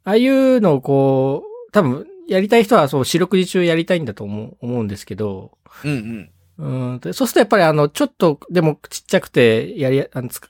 [0.04, 5.52] あいうのをこう、多分、やりたい人はそう、四六時中やりたいんだと思う、思うんですけど、
[5.84, 6.92] うんうん。
[6.92, 6.98] うん。
[7.00, 10.40] でそうするとやっぱりあの、ちょっとでもちっちゃくて、やり、あの、ちっ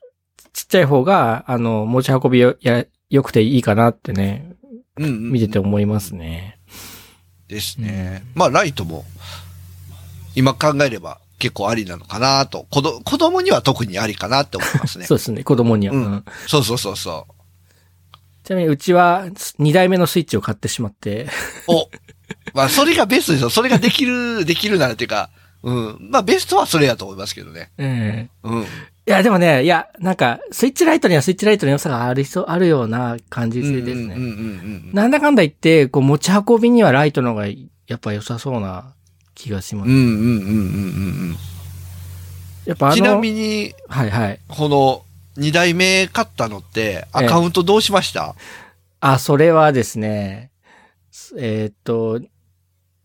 [0.69, 4.53] ちゃい方が、あの、持ち運びよ、や、良くていいかなってね、
[4.97, 5.33] うんうん。
[5.33, 6.59] 見てて思いますね。
[7.49, 8.25] ですね。
[8.35, 9.05] まあ、ライトも、
[10.37, 12.67] 今考えれば結構ありなのかなと。
[12.71, 15.07] 子ど子供には特にありかなって思いますね。
[15.07, 15.95] そうですね、子供には。
[15.95, 17.27] うんうんそうそうそうそ
[18.45, 21.29] ちなみにうちは2台目のスイッチを買ってしまって、う。
[21.69, 21.91] お、
[22.53, 23.51] まあ、それがベストですよ。
[23.51, 25.31] それができる、 できるならっていうか、
[25.63, 25.99] うん。
[26.11, 27.71] まあ、ベストはそれやと思いますけどね。
[27.79, 28.63] ええうん。
[28.63, 28.67] い
[29.07, 33.79] や、でもね、いや、なんか、スイッチライトにはスイッチライトの良さがありそう、あるような感じですね。
[33.79, 38.93] うんうんうんうんなんだかんだ言って、こう持ち運びにはライトの方がやっぱ良さそうな
[39.35, 39.89] 気がします。
[39.89, 40.31] うんうんうんうんう
[41.33, 41.37] ん
[42.67, 43.03] やっぱあの、うん。
[43.03, 44.41] ちなみに、はいはい。
[44.49, 45.04] この、
[45.37, 48.35] 二代目買ったのって、アカウントどうしました、
[49.01, 50.51] あ、それはですね、
[51.37, 52.21] えーっと、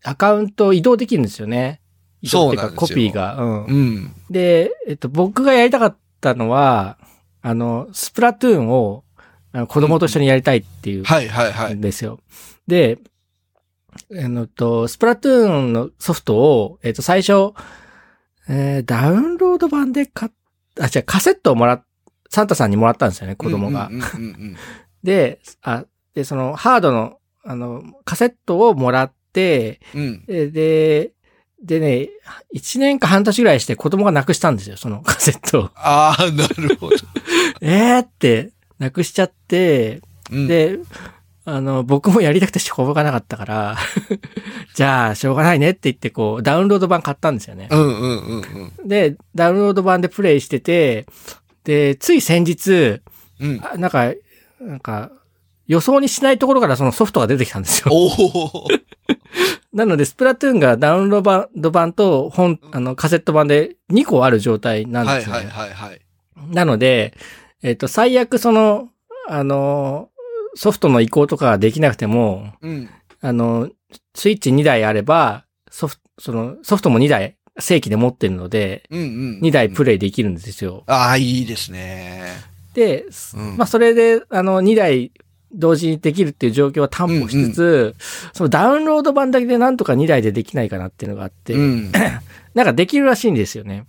[0.04, 1.80] アカウント移動できるんですよね。
[2.22, 3.36] 移動っていうなんですよコピーが。
[3.36, 3.64] うん。
[3.64, 4.14] うん。
[4.30, 6.98] で、えっと、僕がやりたかったのは、
[7.42, 9.04] あの、スプラトゥーンを
[9.68, 11.74] 子供と一緒にやりたいっていうはいはいはい。
[11.74, 12.20] んですよ。
[12.66, 12.98] で、
[14.12, 17.52] あのと、スプラトゥーンのソフトを、えっと、最初、
[18.48, 20.32] えーダウンロード版で買っ、
[20.80, 21.84] あ、違う、カセットをもらっ、
[22.30, 23.90] サンタさんにもらったんですよね、子供が。
[25.02, 30.24] で、あ、で、その、ハードの、あの、カセットをもらって、うん。
[30.26, 31.12] で、
[31.62, 32.08] でね、
[32.54, 35.70] 1年か半年ぐらいして子供がなくしたんですよ、その カセットを。
[35.74, 36.96] ああ、なるほど。
[37.60, 40.78] えーって、なくしちゃって、うん、で、
[41.44, 43.76] あの、僕もやりたくてしょうがなかったから、
[44.74, 47.68] じゃあ、しょうがないねって言って、こう、ダウンロード版買ったんですよね。
[47.70, 48.88] うんうんうんうん。
[48.88, 51.06] で、ダウンロード版でプレイしてて、
[51.64, 53.00] で、つい先日、
[53.40, 53.60] うん。
[53.62, 54.12] あなんか、
[54.60, 55.10] なんか、
[55.66, 57.92] 予想にしないところからそのソフトが出てきたんですよ。
[59.72, 66.00] なので、スプラトゥーンがダウンロード版と本、あの、カセット版で2個ある状態なんですよ、はいはいはいはい。
[66.48, 67.14] なので、
[67.62, 68.88] えっ、と、最悪その、
[69.28, 70.08] あの、
[70.54, 72.90] ソフトの移行とかできなくても、うん。
[73.20, 73.70] あの、
[74.14, 79.04] スイッチ2台あれば、ソフト、その、ソフトも2台正規で持ってるので、うんう
[79.38, 79.40] ん。
[79.42, 80.84] 2台プレイできるんですよ。
[80.86, 82.24] ああ、いいですね。
[82.74, 85.10] で、うんまあ、それで、あの、2台
[85.52, 87.94] 同時にできるっていう状況は担保しつつ、
[88.32, 91.92] そのダウンロード版だけでなんとか2台でできないかなっていうのがあって、うん。
[92.54, 93.84] なんかできるらしいんですよね。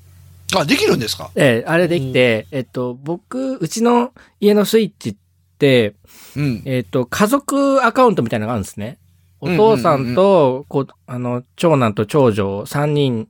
[0.56, 1.30] あ、できるんですか？
[1.36, 5.16] ええ、あれできて、えっと、僕、うちの家のスイッチっ
[5.60, 5.94] て、
[6.36, 6.62] うん。
[6.66, 8.98] えっと、家族アカウントみたいなのがあるんですね。
[9.42, 13.28] お父さんと、こう、あの、長男と長女3人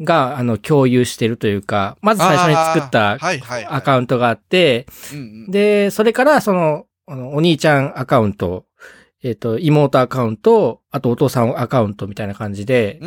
[0.00, 3.18] が、あの、共有してるというか、まず最初に作った
[3.74, 4.86] アカウントがあって、
[5.48, 8.64] で、それから、その、お兄ちゃんアカウント、
[9.22, 12.98] えっ、と、妹アカウント、あとお父さんアカウントみたいな感じで。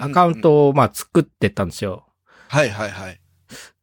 [0.00, 0.40] アカウン。
[0.40, 2.06] トを、まあ、作ってったんですよ。
[2.48, 3.20] はいはいはい。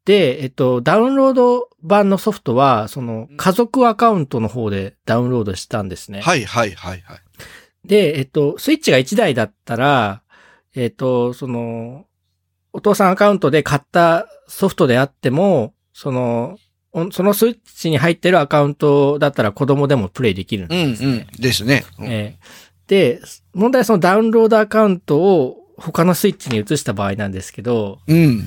[0.05, 6.21] で、えっと、ダウンロード版のソフトは、その、家族アカウントの方でダウンロードしたんですね。
[6.21, 7.19] はいはいはいはい。
[7.87, 10.21] で、えっと、スイッチが1台だったら、
[10.75, 12.05] えっと、その、
[12.73, 16.57] お父さんアカウントで買ったソフトであっても、その、
[16.91, 21.27] おそのスイッチに入ってるアカウントだったら子供でもプレイできるんうんですね。
[21.33, 21.41] うん。
[21.41, 21.85] ですね。
[21.99, 23.19] うんええで、
[23.53, 28.43] 問題はそのダウンロードアカウントを他のスイッチに移した場合なんですけど、うん。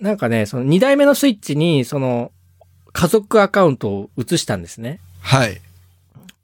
[0.00, 2.32] なんかね、その2台目のスイッチにその
[2.92, 5.00] 家族アカウントを移したんですね。
[5.20, 5.60] はい。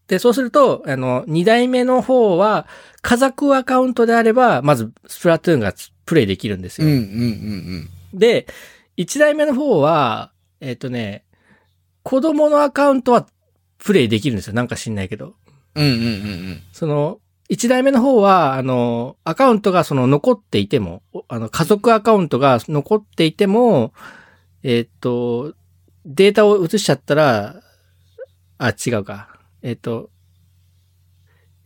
[0.08, 2.66] で、そうすると、あの、2台目の方は
[3.02, 5.72] 家族アカウントであれば、まずスプラトゥーンが
[6.06, 6.86] プレイできるんですよ。
[6.86, 8.46] うんうんうんで、
[8.96, 11.24] 1台目の方は、えっ、とね、
[12.02, 13.26] 子供のアカウントは
[13.76, 14.54] プレイできるんですよ。
[14.54, 15.34] なんか知んないけど。
[15.74, 15.84] うん。
[15.84, 16.10] うんうんうんう
[16.52, 16.62] ん。
[16.72, 23.92] その、一台目の方は、あの、アカウントがその残っていても、おあの、家族アカウントが残っていても、
[24.62, 25.54] えっと、
[26.04, 27.62] データを移しちゃったら、
[28.58, 29.37] あ、違うか。
[29.62, 30.10] えっと、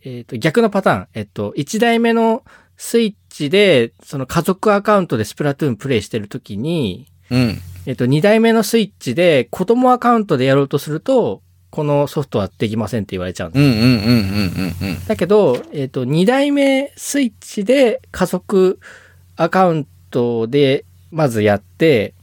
[0.03, 1.07] えっと、逆のパターン。
[1.13, 2.43] えっと、一台目の
[2.77, 7.57] スイッチで、その家族アカウントでスプラトゥーンプレイしてるときに、うん。
[7.85, 15.05] えっと、二台目のスイッチで子供アカウントでやろうとすると、このソフトはできませんって言われちゃうんですうんうんうんうんうんうん。
[15.07, 18.79] だけど、えっ、と、二代目スイッチで家族
[19.35, 22.13] アカウントでまずやって、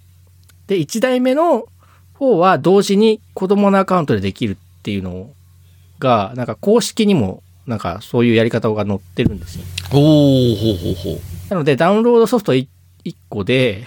[0.67, 1.67] で、一代目の
[2.15, 5.31] 方は同時に子供のアカウントでできるっていうの
[6.01, 9.65] が、なんか公式にもなんかそういうやり方が載ってるんですよ。
[9.91, 10.01] ほう
[10.57, 11.21] ほうほうほう。
[11.51, 12.67] なので、ダウンロードソフト1
[13.29, 13.87] 個で、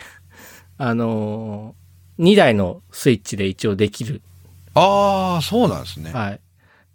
[0.77, 4.21] あのー、2台のスイッチで一応できる
[4.73, 6.11] ああ、そうなんですね。
[6.11, 6.39] はい。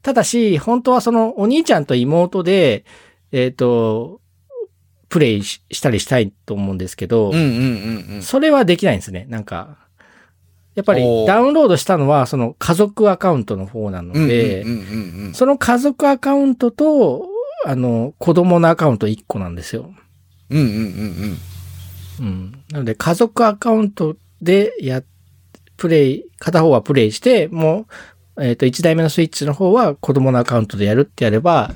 [0.02, 2.84] ただし、本当はそのお兄ちゃんと妹で、
[3.32, 4.20] えっ、と、
[5.08, 8.22] プレイししたりしたいと思うんですけど、うんうんうんうん。
[8.22, 9.26] それはできないんですね。
[9.28, 9.78] なんか、
[10.78, 15.34] やっぱおりーダウンロードしたのはその家族アカウントの方なのうんうんで、うんうんうん。
[15.34, 17.26] その家族アカウントと、
[17.66, 19.92] あの、子供のアカウント1個なんですよ。
[20.50, 21.38] うんうんうん
[22.20, 22.52] うん。
[22.70, 25.02] なので、家族アカウントでや、
[25.76, 27.88] プレイ、片方はプレイして、も
[28.36, 31.72] う、えっ、と、1台目のスイッチの方は子供のアカウントでやるってやれば、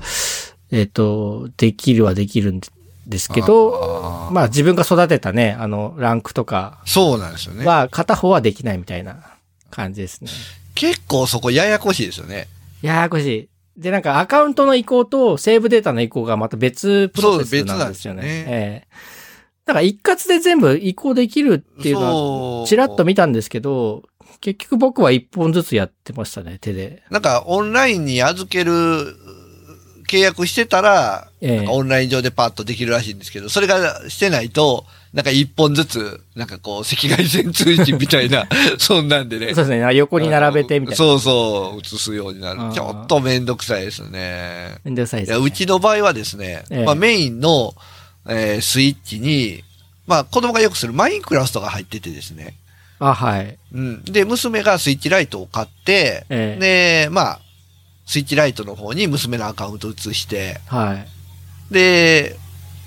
[0.71, 2.69] えっ、と、できるはできるんで
[3.17, 7.65] すけど、まあ自分が育てたね、あの、ランクとかそうなんですよね。
[7.65, 9.23] は片方はできないみたいな
[9.69, 10.29] 感じですね。
[10.75, 12.47] 結構そこややこしいですよね。
[12.81, 13.49] ややこしい。
[13.77, 18.21] で、なんかアカウントの移行とセーブデータの移行がまた別プロセスなんですよね。
[18.21, 19.23] そう別なんですよねええ
[19.65, 24.03] だから一括で全部移行できるっていうのは、ちらっと見たんですけど、
[24.41, 27.03] 結局僕は一本ずつやってましたね、手で。
[27.09, 29.15] なんかオンラインに預ける
[30.07, 38.47] 契約してたら、ええなんかオンライン上でパッとできるらしいんですけど、それがしてないと、なんか一本ずつ、なんかこう赤外線通信みたいな、
[38.79, 39.47] そんなんでね。
[39.47, 40.97] そうですね、横に並べてみたいな。
[40.97, 42.73] そうそう、映すようになる。
[42.73, 44.77] ちょっとめんどくさいですね。
[44.83, 45.37] めんどくさいです、ね。
[45.37, 47.75] うちの場合はですね、ええまあメインの、
[48.27, 49.63] えースイッチに、
[50.07, 52.55] まあ子供がよくするマインクラフトが入っててですね。
[52.99, 53.57] あ、はい。
[53.73, 54.03] うん。
[54.05, 57.39] で、娘がスイッチライトを買って、えで、まあ、
[58.05, 61.73] スイッチライトの方に娘のアカウント移して、はい。
[61.73, 62.37] で、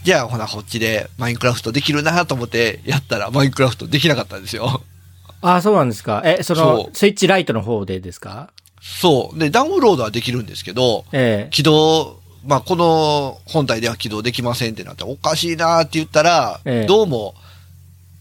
[0.05, 4.83] じゃあほなこっちでマインクラフトできるなと思ってやったらマインクラフトできなかったんですよ。
[5.41, 6.23] あ、そうなんですか。
[6.25, 8.51] え、そのスイッチライトの方でですか？
[8.81, 9.39] そう。
[9.39, 17.35] で、ダウンロードはできるんですけど、え起動、まあ、この本体では起動できませんってなって、おかしいなって言ったら、ええどうも、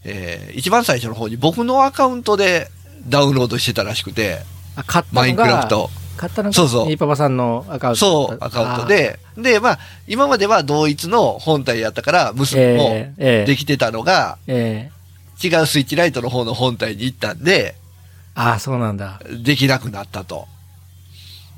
[0.04, 2.68] えー一番最初の方に僕のアカウントで
[3.08, 4.44] ダウンロードしてたらしくて、え
[4.76, 5.90] あ、買ったのが、マインクラフト。
[6.16, 8.86] 買ったのが、そうそうニーパパさんのアカウントそう、アカウント。
[8.86, 14.96] で、で、まあ、今までは同一の本体やったから、娘もできてたのが、ええ
[15.38, 17.74] 違うスイッチライトの方の本体に行ったんで、
[18.34, 19.20] ああ、そうなんだ。
[19.42, 20.46] できなくなったと。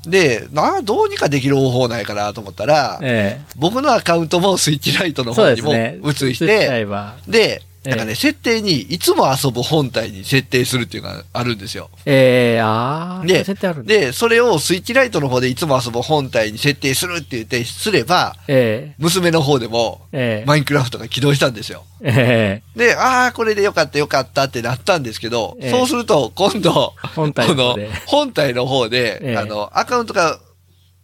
[0.05, 5.73] で、な、どうにかできる方法ないかなと思ったら、え僕のアカウントもスイッチライトの方にも。
[5.73, 6.45] 移して。
[7.27, 11.89] で、ええなんかね、設定に、いつも遊ぶ本体に設定するっていうのがあるんですよ。
[12.05, 13.25] ええああ。
[13.25, 13.85] で設定ある。
[13.85, 20.39] で、それをスイッチライトの方でいつも遊ぶ本体に設定するって言って、すれば、え娘の方でも、え。
[20.39, 20.45] ええ。
[20.45, 21.85] マインクラフトが起動したんですよ。
[22.03, 22.79] ええ。
[22.79, 27.89] で、ああ、これでよかったよかったってなったんですけど、ええそうすると、今度、本体このの方で。
[28.07, 30.39] 本体の方で、ええあの、アカウントが、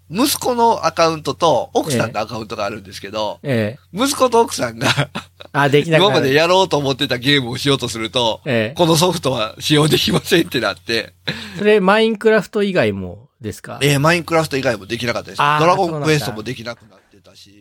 [0.09, 3.97] 息子のアカウントと奥さんのアカウントがあるんですけど、ええ。
[3.97, 4.87] 息子と奥さんが
[5.51, 5.97] あ、できな。
[5.97, 8.75] 今までやろうと思ってたゲームをしようとすると、ええ。
[8.77, 11.13] このソフトは使用できませんってなって、
[11.57, 13.79] それ、マインクラフト以外もですか？
[13.81, 15.39] えーマインクラフト以外もできなかったです。
[15.39, 17.51] ドラゴンクエストもできなくなってたし、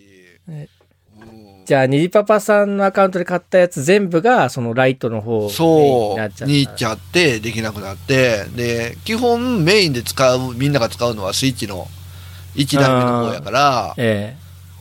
[1.64, 6.44] じゃあ、ニジパパさんのアカウントで買ったやつ全部が、そのライトの方そう、になっちゃった。
[6.44, 11.88] に行っちゃって、できなくなって、で、基本メインで使う、みんなが使うのはスイッチの
[12.54, 14.36] 1台目の方やから、え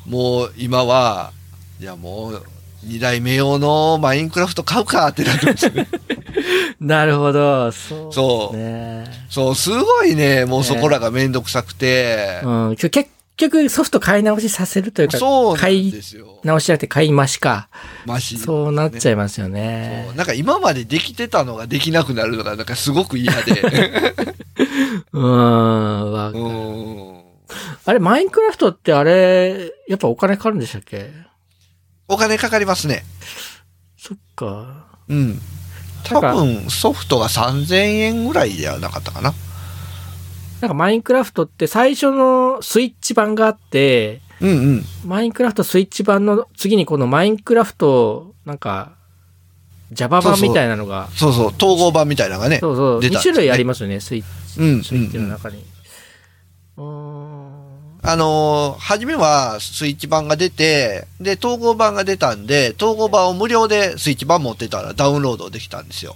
[0.05, 1.31] もう今は、
[1.79, 2.43] いやもう、
[2.85, 5.87] 2台目用のマインクラフト買うかってなってますね。
[5.91, 6.75] え。
[6.79, 7.71] なるほど。
[7.71, 8.13] そう。
[8.13, 9.05] そうね。
[9.29, 12.75] そう、すごいね、もうそこらがめんどくさくて、うん。
[12.75, 16.39] 結局ソフト買い直しさせるというか、そうな買いんですよ。
[16.43, 17.69] 直しじゃなくて買い増しか。
[18.05, 20.09] マシそうなっちゃいいますよね。
[20.15, 23.61] なんか今までできてたのができなくなるのがなんかすごく嫌で。
[25.13, 26.11] うーん。
[26.11, 26.37] わう
[27.19, 27.22] ん
[27.85, 31.11] あれ、マインクラフトってあれ、やっぱお金かかるんでしたっけ？
[32.07, 33.03] お金かかりますね。
[33.97, 34.87] そっか。
[35.07, 35.39] うん。
[36.03, 39.33] 多分ソフトが3000円ぐらいではなかったかな。
[40.61, 44.85] なんかマインクラフトって最初のスイッチ版があって、うんうん。
[45.05, 48.95] マインクラフトスイッチ版の次にこのマインクラフト、なんか、
[49.91, 52.59] Java 版みたいなのが、そうそう、統合版みたいなのがね。
[52.59, 54.23] そうそう、2出たんですね種類ありますよね、スイッ
[54.61, 55.63] うん、チ、スイッチの中に。
[56.77, 57.32] うーん。
[58.05, 66.15] あのー初めはスイッチ版が出て、で、統合版が出たんで、統合版を無料でスイッチ版持ってたらダウンロードできたんですよ。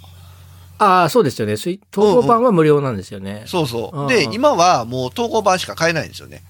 [0.80, 1.54] ああ、そうですよね。
[1.54, 3.44] 統合版は無料なんですよね。
[3.48, 3.98] そうそう。
[4.02, 6.44] うんで、うん今はもう統合版しか買えないんですよね。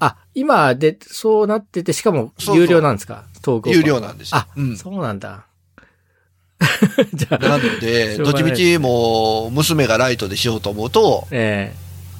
[0.00, 3.24] あ、今で、そうなってて、しかもそうそう有料なんですか？
[3.42, 5.44] 統合版は有料なんですよあ、うんそうなんだ。
[7.12, 11.74] じゃあ、なので、どっちみちもう娘がライトでしようと思うと、え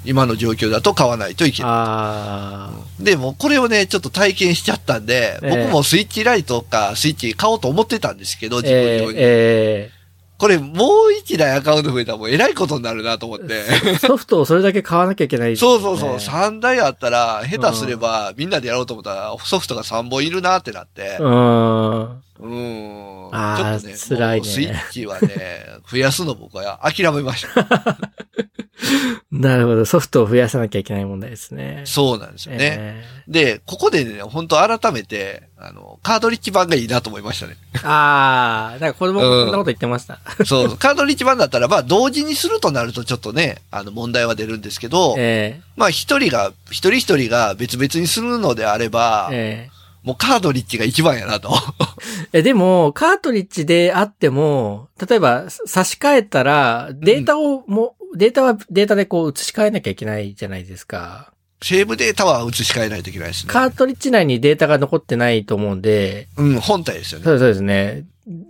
[0.04, 1.72] 今の状況だと買わないといけえない。
[1.74, 9.18] あでも、これをね、ちょっと体験しちゃったんで、ええ僕もスイッチライトかスイッチ買おうと思ってたんですけど、あ、自分え用に。
[9.18, 10.04] ええ
[10.36, 13.64] これ、もう一台アカウント増えたらもうえらいことになるなと思って。
[13.86, 22.23] えソフトをそれだけ買わなきゃいけない、そうそうそう、ね3台あったら、下手すれば、みんなでやろうと思ったら、ソフトが3本いるなってなって、うーん。
[22.40, 23.28] うん。
[23.32, 27.98] あーちょっとね、辛いねスイッチはね、 増やすの僕は諦めました。
[29.30, 29.84] なるほど。
[29.84, 31.82] ソフトを増やさなきゃいけない問題ですね。
[31.86, 32.58] そうなんですよね。
[32.60, 37.56] えで、ここでね、本当改めて、あの、カードリッジ版がいいなと思いましたね。
[37.74, 40.20] えああ、なんか子供もこんなこと言ってました。
[40.44, 49.73] そう、カードリッジ版だったら、まあ、同時にするとなるとちょっとね、あの、問題は出るんですけど、えまあ、一人が、一人一人が別々にするのであればえ、え
[50.04, 51.50] もうカードリッジが一番やなと。
[52.32, 61.32] え え、でも、カートリッジであっても、例えば差し替えたら、データをも、データはデータでこう移し替えなきゃいけないじゃないですか。
[61.62, 63.52] セーブデータは移し替えないといけないですね。
[63.52, 67.24] カートリッジ内にデータが残ってないと思うんで、うん、本体ですよね。
[67.24, 68.04] そうですね。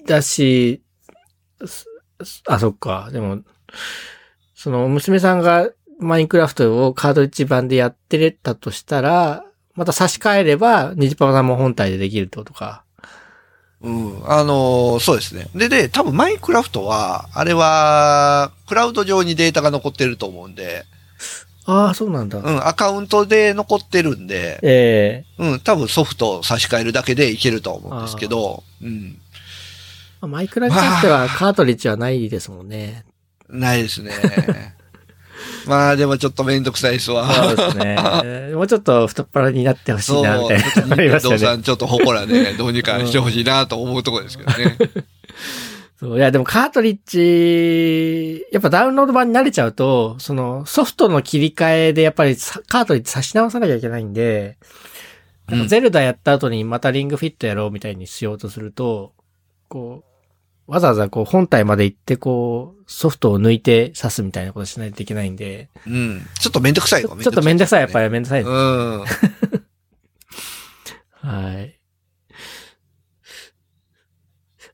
[0.07, 0.83] だし、
[1.65, 1.87] す
[2.49, 3.11] あ、そっか。
[3.13, 3.43] でも、
[4.57, 9.45] その娘さんがマインクラフトをカードリッジ版でやってれたとしたら、
[9.75, 12.85] また差し替えれば、ニジパパさんも本体でできるってことか。
[13.83, 14.31] うん。
[14.31, 15.49] あのーそうですね。
[15.55, 20.87] で、で、多分マインクラフトは、あれは、クラウド上にデータが残ってると思うんで、
[21.67, 22.39] ああ、そうなんだ。
[22.39, 29.19] うん、アカウントで残ってるんで、ええうん、多分ソフトを差し替えるだけでいけると思うんですけど、うん。
[30.21, 33.05] まあマイクラに関してはカートリッジはないですもんね。
[33.49, 34.13] ないですね。
[35.67, 37.33] まあでもちょっとめんどくさいですわ。
[37.33, 37.97] そうですね。
[38.55, 40.97] もうちょっと太っ腹になってほしいな、みたいな。
[40.97, 41.39] ありますよね。
[41.39, 44.77] さんちょっと祠で どうにかしてほしいなと思うところですけどね。
[46.01, 54.59] そういや、でもカートリッジ、やっぱダウンロード版に慣れちゃうと、そのソフトの切り替えでやっぱりさカートリッジ差し直さなきゃいけないんで、
[55.49, 59.13] なんかゼルダやった後にまたリングフィットやろうみたいにしようとすると、
[59.69, 60.14] こう、
[60.67, 66.27] わざわざこう本体まで行ってこう、ソフトを抜いて刺すみたいなことしないといけないんで、うん。
[66.39, 68.07] ちょっとめんどくさいのちょっとめんどくさい、やっぱり。
[68.07, 68.43] りめんどくさい。
[68.43, 69.05] うん。
[71.21, 71.81] はい。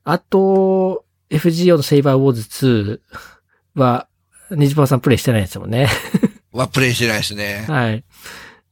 [0.03, 3.01] あと、FGO のセイバーウォーズ
[3.75, 4.07] 2は、
[4.51, 5.87] ニジパパさんプレイしてないですもんね。
[6.51, 7.65] はプレイしてないですね。
[7.67, 8.03] はい。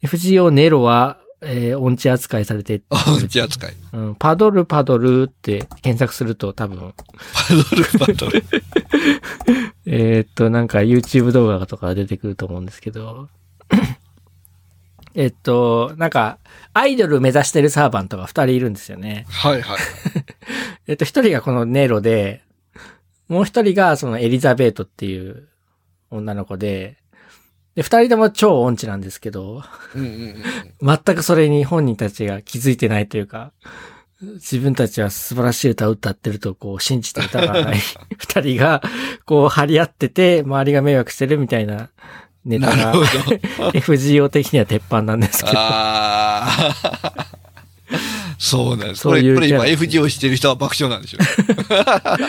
[0.03, 3.73] FGO ネロは、えー音痴扱いされて、 音痴扱い。
[3.93, 6.93] うん、パドルパドルって検索すると多分、
[7.33, 8.43] パドルパドル。
[9.85, 13.29] えーっと、なんか YouTube 動画とか出てくると思うんですけど、
[15.15, 16.37] えっと、なんか、
[16.73, 19.25] アイドル目指してるサーバントが二人いるんですよね。
[19.29, 19.77] はいはい。
[20.87, 22.43] えっと、一人がこのネロで、
[23.27, 25.47] もう一人がそのエリザベートっていう
[26.11, 26.97] 女の子で、
[27.79, 29.63] で、二人とも超音痴なんですけど、
[29.95, 30.43] うんうん
[30.81, 30.99] うん。
[31.05, 33.53] 全くそれに本人たちが気づいてないというか、
[34.21, 37.77] 自分たちは素晴らしい歌を歌ってるとこう信じて歌わない
[38.17, 38.83] 二人が
[39.25, 41.89] こう張り合ってて周りが迷惑してるみたいな
[42.43, 42.93] ネタが。
[43.71, 45.57] FGO 的には鉄板なんですけど。
[48.39, 49.03] そうなんです。
[49.03, 51.77] これ、そういうこれ今キャラ FG をしてる人は爆笑なんでしょうね。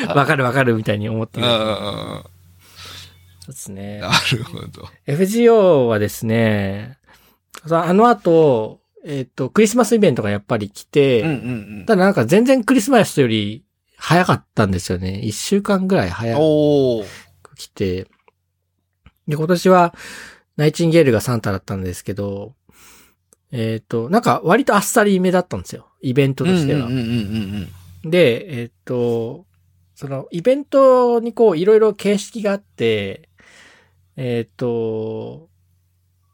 [0.14, 1.46] わかるわかるみたいに思ってる。
[3.50, 4.08] あそうですねあ。
[4.08, 4.88] なるほど。
[5.06, 6.98] FGO はですね、
[7.70, 11.32] あの後、えっ、と、クリスマスイベントがやっぱり来て、うんう
[11.82, 13.64] んただなんか全然クリスマスより
[13.96, 15.20] 早かったんですよね。
[15.20, 16.40] 一週間ぐらい早う
[17.02, 17.04] ん。
[17.42, 17.56] く。
[17.56, 18.06] 来て、
[19.26, 19.94] で、今年は
[20.56, 22.54] ナイチンゲールがサンタだったんですけど、
[23.52, 25.88] えっ、と、なんか割とあっさりめだったんですよ。
[26.02, 26.88] イベントとしては。
[28.04, 29.46] で、えっ、と、
[29.94, 33.29] そのイベントにこういろいろ形式があって、
[34.16, 35.48] えっ、と、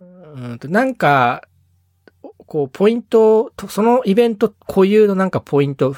[0.00, 1.48] うーんと、なんか、
[2.46, 5.96] こう、ポイント、とそのイベント固有のなんかポイント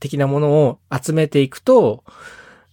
[0.00, 2.04] 的なものを集めていくと、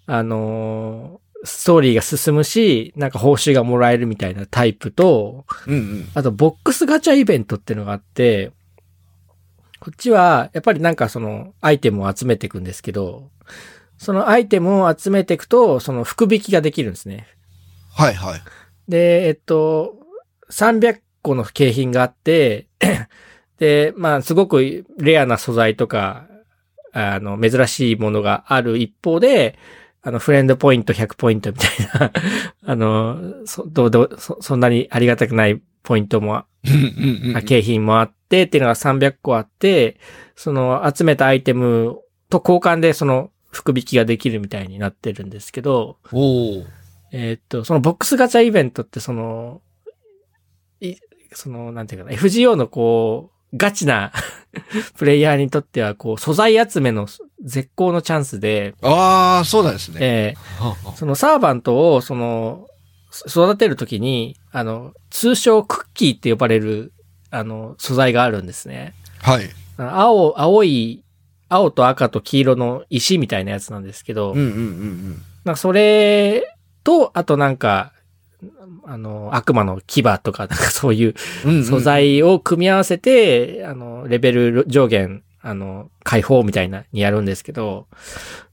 [0.06, 5.74] あのーストーリーが進むし、なんか報酬がもらえるみたいなタイプと、うん。
[5.74, 6.10] うんうん。
[6.14, 8.52] あと、ボックスガチャイベントっていうのがあって、
[9.80, 13.30] こっちは、やっぱりなんかその、アイテムを集めていくんですけど、
[13.98, 17.28] そのアイテムを集めていくと、その福引きができるんですね。
[17.96, 18.42] はいはい。
[18.90, 19.96] で、えっと、
[20.52, 22.68] 300個の景品があって、
[23.58, 26.28] で、まあ、すごくレアな素材とか、
[26.92, 29.58] あの、珍しいものがある一方で、
[30.02, 31.70] あの、フレンドポイント100ポイントみたい
[32.00, 32.12] な、
[32.72, 36.44] あの、そ、どうどう、そ、そんなにありがたくないポイントも
[37.46, 40.00] 景品もあってっていうのが300個あって、
[40.36, 46.66] その集めたアイテムと交換でその福引きができるみたいになってるんですけど、おお。
[47.18, 49.62] えーっと、そのボックスガチャイベントってその、
[50.82, 50.96] い、
[51.32, 54.12] その、なんていうかな、FGO のこう、ガチな
[55.00, 57.08] プレイヤーにとっては、こう、素材集めの
[57.42, 59.98] 絶好のチャンスで、ああ、そうなんですね。
[60.02, 62.68] えーそのサーバントを、その、
[63.30, 66.92] 育てるときに、あの、通称クッキーって呼ばれる、
[67.32, 68.94] あの、素材があるんですね。
[69.22, 69.50] はい。
[69.78, 71.06] 青、青い、
[71.48, 76.55] 青と赤と黄色の石みたいなやつなんですけど、うんうんうんなんかそれ
[76.86, 77.92] と、あとなんか、
[78.86, 81.50] あの、悪魔の牙とか、なんかそういううん。
[81.50, 81.80] うんうん素。
[81.82, 87.88] 材を組み合わせて、あの、レベル上限、あの、解放みたいな、にやるんですけど、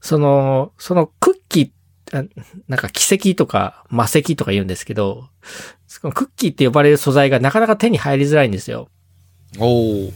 [0.01, 1.69] その、そのクッキー、
[2.19, 2.25] あ
[2.67, 5.29] なんか奇跡とか魔石とか言うんですけど、
[5.87, 8.89] そのクッキーって呼ばれる素材がなかなか手に入りづらいんですよ。
[9.59, 9.65] お
[10.07, 10.11] お。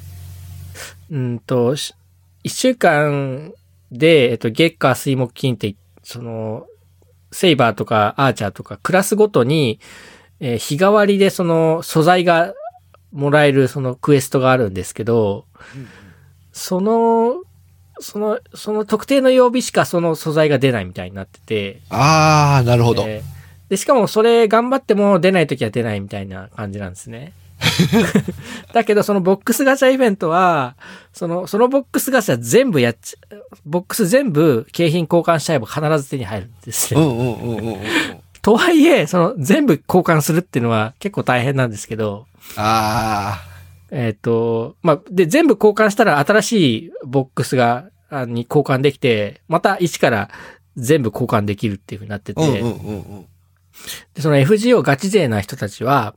[1.11, 1.93] うんと、し
[2.43, 3.53] 一週間
[3.91, 6.67] で、えっと、月火水木金って、その、
[7.31, 9.79] セイバーとかアーチャーとかクラスごとに、
[10.39, 12.53] えー日替わりでその素材が
[13.11, 15.45] もらえるそのクエストがあるんですけど、
[16.51, 17.41] その、
[17.99, 23.03] その、その特定の曜日しかその素材が出ないみたいになってて、ああ、なるほど。
[23.07, 23.37] えー
[23.69, 27.33] で、しかもそれ頑張っても出ないときは出ないみたいな感じなんですね。
[28.73, 30.75] だけどそのボックスガチャイベントは、
[31.13, 33.35] その、そのボックスガチャ全部やっちゃ、
[33.65, 37.01] ボックス全部景品交換しちゃえば必ず手に入るんですね。
[37.01, 37.77] うんうんうんうんうん。
[38.41, 43.41] とはいえ、その全部交換するっていうのは結構大変なんですけど、あ
[43.91, 50.29] えっ、と、まあ、で、全部交換したら新しいボックスが、あに交換できて、また一から
[50.77, 52.41] 全部交換できるっていう風になってて。
[54.13, 56.15] で、その FGO ガチ勢な人たちは、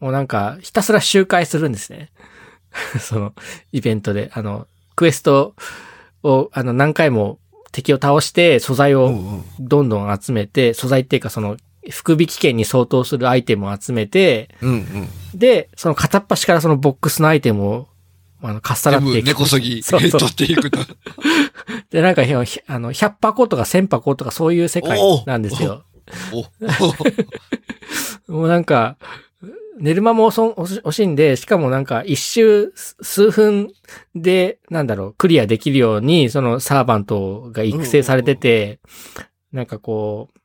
[0.00, 2.10] もうなんか、ひたすら周回するんですね。
[3.00, 3.32] その、
[3.72, 5.54] イベントで、あの、クエスト
[6.22, 7.38] を、あの、何回も
[7.72, 11.56] 敵を倒して、素材をどんどん集めて、素材っていうかその、
[11.90, 15.08] 福引券に相当するアイテムを集めて、うんうん。
[15.34, 17.88] で、その片っ端からそのボックスのアイテムを、
[18.42, 19.26] あの、かっさらっていく。
[19.26, 20.80] 根こそぎ そうそう取っていくと。
[21.90, 22.32] で、なんか、ひ
[22.66, 25.82] あの、100箱とか1000箱とかそういう世界なんですよ。
[26.32, 26.44] お
[28.32, 28.96] もうなんか、
[29.78, 33.72] 寝る間も遅惜しいんで、しかもなんか一周数分
[34.14, 38.80] で、なんだろう、クリアできるように、そのサーバントが育成されてて、
[39.52, 40.38] なんかこう、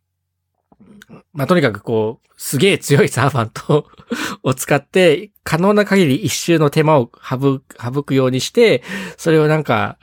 [1.34, 3.88] まあ、とにかくこう、すげえ強いサーバント
[4.44, 8.84] を使って、可能な限り一周の手間を省くようにして、
[9.18, 9.98] それをなんか、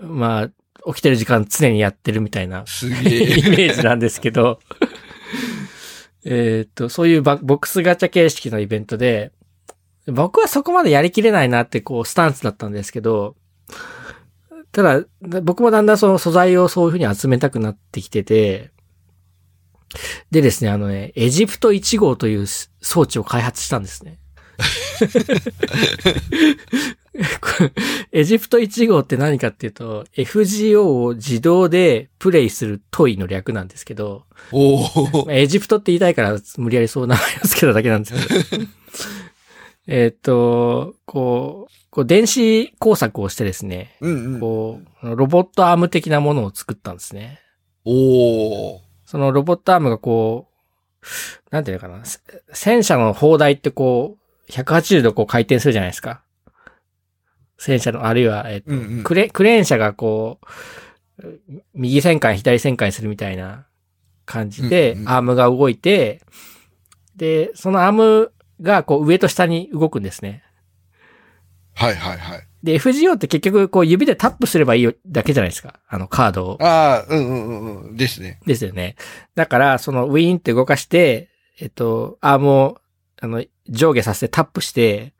[0.00, 3.22] まあ、起きてる時間常にやってるみたいな、すげえ。
[3.38, 4.60] イメージなんですけど、
[6.28, 9.30] えっと、そういうボックスガチャ形式のイベントで、
[10.08, 13.36] 僕はそこまでやりきれないなってこうスタンスだったんですけど、
[14.72, 18.72] ただ、僕もだんだんその素材をそういうふうに集めたくなってきてて、
[20.32, 24.18] でですね、あのね、エジプト1号という装置を開発したんですね。
[28.12, 34.24] エジプト1号って何かっていうと、FGO を自動でプレイするトイの略なんですけど、
[35.28, 38.64] エジプトって言いたいから無理やりそう名前を付けただけなんですけど、
[39.88, 47.40] えっと、こう、こう電子工作をしてですね、うんうん、こう、ロボットアーム的なものを作ったんですね。
[47.84, 51.06] おそのロボットアームがこう、
[51.50, 52.02] なんていうのかな、
[52.52, 56.22] 戦車の砲台ってこう、180度こう回転するじゃないですか。
[57.58, 60.46] 戦車の、あるいは、えっと、うんうん、クレ、クレーン車がこう、
[61.74, 63.66] 右旋回、左旋回するみたいな
[64.24, 66.20] 感じで、アームが動いて、
[67.16, 70.42] で、そのアームがこう上と下に動くんですね。
[71.74, 72.46] はいはいはい。
[72.62, 75.80] で、FGO って結局こう指でタップすればいいだけじゃないですか。
[75.88, 76.62] あのカードを。
[76.62, 77.96] ああ、うんうんうん。
[77.96, 78.40] ですね。
[78.46, 78.96] ですよね。
[79.34, 81.28] だから、そのウィーンって動かして、
[81.60, 82.80] えっと、アームを、
[83.20, 85.14] あの、上下させてタップして、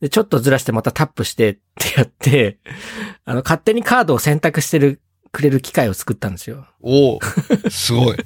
[0.00, 2.58] で、ちょっとずらしてまたタップしてってやって、
[3.24, 5.00] あの、勝手にカードを選択してる、
[5.32, 6.66] くれる機械を作ったんですよ。
[6.80, 7.20] おお
[7.70, 8.16] すごい。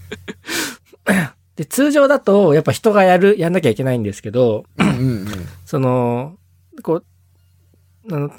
[1.56, 5.26] で、通常だと、やっぱ人がやる、やんなきゃいけないんですけど、うんうんうん、
[5.64, 6.36] その、
[6.82, 7.04] こう、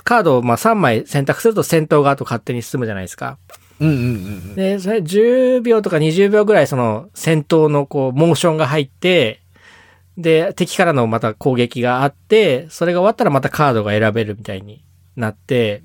[0.04, 3.38] カードをまあ3枚選択すると戦闘側と勝手に進むじゃないですか。
[3.80, 9.42] うんうんうん、で、それ10秒とか20秒ぐらいその戦闘のこう、モーションが入って、
[10.18, 14.84] で、敵からのまた攻撃があって、それが終わったらまたカードが選べるみたいに
[15.16, 15.84] なって、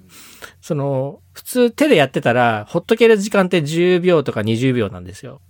[0.60, 5.40] その、普通手でやってたら、ほっとける時間って10秒とか20秒なんですよ。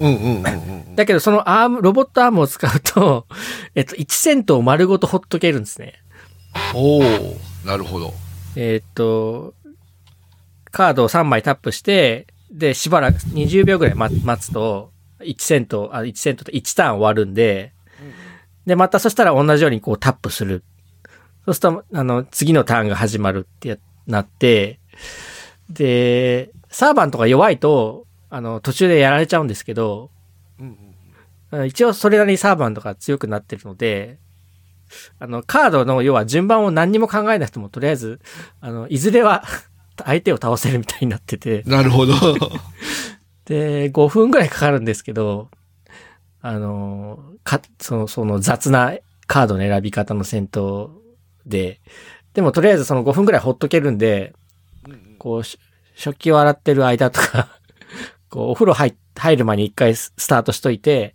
[0.00, 0.96] うんうんうんうん。
[0.96, 3.26] だけどそのアーム、ロボットアームを使うと、
[3.74, 5.94] えっと、1戦闘を丸ごとほっとけるんですね。
[6.74, 7.02] おお
[7.64, 8.14] なるほど。
[8.54, 9.54] えっと、
[10.70, 17.72] カードを3枚タップして、で、しばらく20秒ぐらい待つと、1セント、あ、1セントと1ターン終わるんで、
[18.66, 20.64] で、またそしたら同じようにこうタップする。
[21.44, 24.80] そうすると、あの、次のターンが始まるってなって、
[25.70, 30.10] で、サーバンとか弱いと、あの、途中でやられちゃうんですけど、
[31.66, 34.18] 一応それなりにサーバンとか強くなってるので、
[35.18, 38.20] あの、カードの要は順番を何にも考えなくても、とりあえず、
[38.60, 39.44] あの、いずれは
[40.04, 41.62] 相手を倒せるみたいになってて。
[41.66, 42.14] なるほど。
[43.46, 45.48] で、5分ぐらいかかるんですけど、
[46.42, 48.92] あの、か、その、その雑な
[49.26, 50.90] カードの選び方の戦闘
[51.46, 51.80] で、
[52.34, 54.34] でもとりあえずその5分ぐらいほっとけるんで、
[55.18, 55.42] こう、
[55.94, 57.48] 食器を洗ってる間とか
[58.28, 61.14] こう、お風呂入、入る前に一回スタートしといて、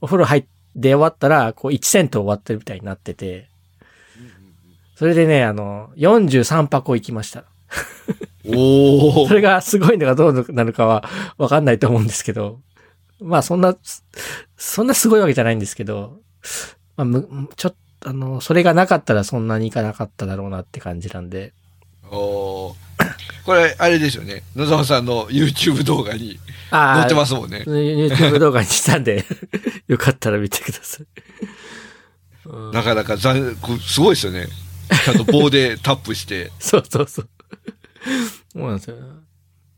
[0.00, 3.48] お風呂入って終わったら、こう1セント終わってるみたいになってて、
[4.96, 7.44] それでね、あの、43箱行きました。
[8.46, 12.60] おそれがすごいのがどうなるかはわかんないと思うんですけど、
[13.20, 13.76] まあそんな、
[14.56, 16.20] そんなすごいわけじゃないんですけど、
[16.96, 21.54] まあ、ちょっと、あの、それがなかったらそんなにいかなかっただろうなって感じなんで。
[22.10, 22.76] お
[23.46, 24.42] これ、あれですよね。
[24.54, 26.38] 野沢さんの YouTube 動画に
[26.70, 27.64] 載ってますもんね。
[27.66, 29.24] YouTube 動画にしたんで
[29.88, 31.06] よかったら見てください。
[32.72, 34.48] なかなか残、すごいですよね。
[35.04, 36.52] ちゃんと棒でタップして。
[36.60, 37.28] そうそうそう。
[38.52, 38.96] そうなんですよ。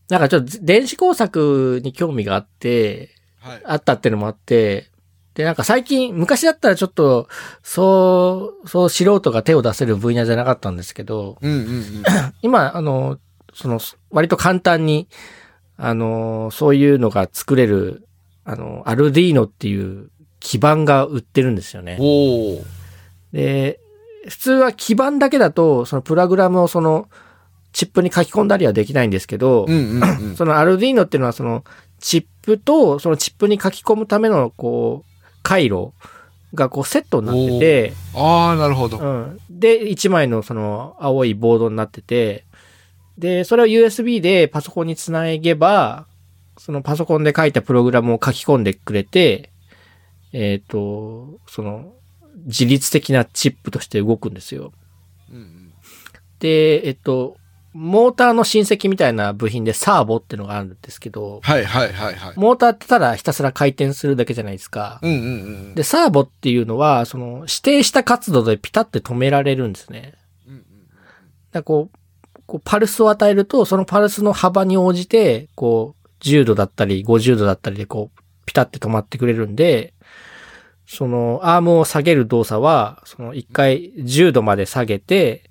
[0.09, 3.11] なんかちょっと電子工作に興味があって、
[3.41, 4.91] はい、あったっていうのもあって、
[5.35, 7.29] で、なんか最近、昔だったらちょっと、
[7.63, 11.85] そう、そう素人が手を出せる分野じゃなかったんですけど、うんうんうん、
[12.41, 13.19] 今、あの、
[13.53, 13.79] その、
[14.11, 15.09] 割と簡単に、
[15.77, 18.09] あの、そういうのが作れる、
[18.45, 20.11] あの、アルディーノっていう
[20.41, 21.99] 基板が売ってるんですよね。
[23.33, 23.79] で、
[24.27, 27.09] 普通は基板だけだと、そのプログラムをその、
[27.77, 29.67] チップに書き込んだりはできないんですけど、
[30.35, 31.63] そのアルディーノっていうのはその
[31.99, 35.93] チップとそのチップに書き込むためのこう、回路
[36.55, 38.99] がこうセットになってて、ああ、なるほど。
[38.99, 39.39] うん。
[39.51, 42.47] で、1枚のその青いボードになってて、
[43.19, 46.07] で、それを USB でパソコンにつなげば、
[46.57, 49.51] そのパソコンで書いたプログラムを書き込んでくれて、
[50.33, 51.93] えっ、ー、と、その、
[52.47, 54.73] 自律的なチップとして動くんですよ。
[55.31, 55.73] うんうん、
[56.39, 57.37] で、えっと、
[57.77, 62.35] モーターの親戚みたいな部品でサーボってのがあるんですけど、はいはいはいはい。
[62.37, 64.99] モーターってただひたすら回転するだけじゃないですか。
[65.03, 65.23] うんうんう
[65.73, 65.75] ん。
[65.75, 70.15] で、サーボっていうのは、その、指定した活動でピタって止められるんですね。
[70.47, 70.63] うんうん
[71.53, 71.99] だこう、
[72.47, 79.93] こうパルスを与えると、そのパルスの幅に応じて、こう、10度だったり、50度だったりで、こう、ピタって止まってくれるんで、
[80.87, 85.51] その、アームを下げる動作は、その、1回10度まで下げて、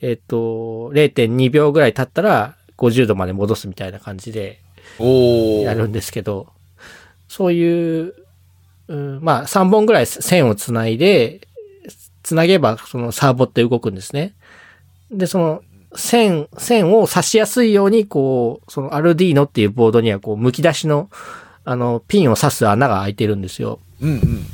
[0.00, 4.60] えっと、0.2秒ぐらい経ったら、50度まで戻すみたいな感じで。
[4.98, 6.48] やるんですけど、
[7.28, 8.14] そういう、
[8.88, 11.48] うん、まあ、3本ぐらい線をつないで、
[12.22, 14.34] つなげば、そのサーボって動くんですね。
[15.10, 15.62] で、その、
[15.96, 21.10] 線、線を刺しやすいように、こう、そのアルディーノっていうボードには、こう、剥き出しの、
[21.64, 23.78] あの、ピンを刺す穴が開いてるんですよ。
[24.00, 24.46] うんうん。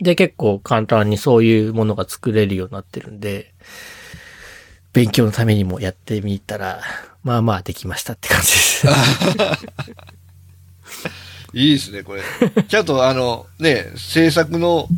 [0.00, 3.52] で、結構簡単にそういうものが作れるようになってるんで、
[4.96, 6.80] 勉強のためにもやってみたら、
[7.22, 8.86] まあまあできましたって感じです。
[11.52, 12.22] いいですね、これ。
[12.66, 14.88] ちゃんとあの、ね、制作の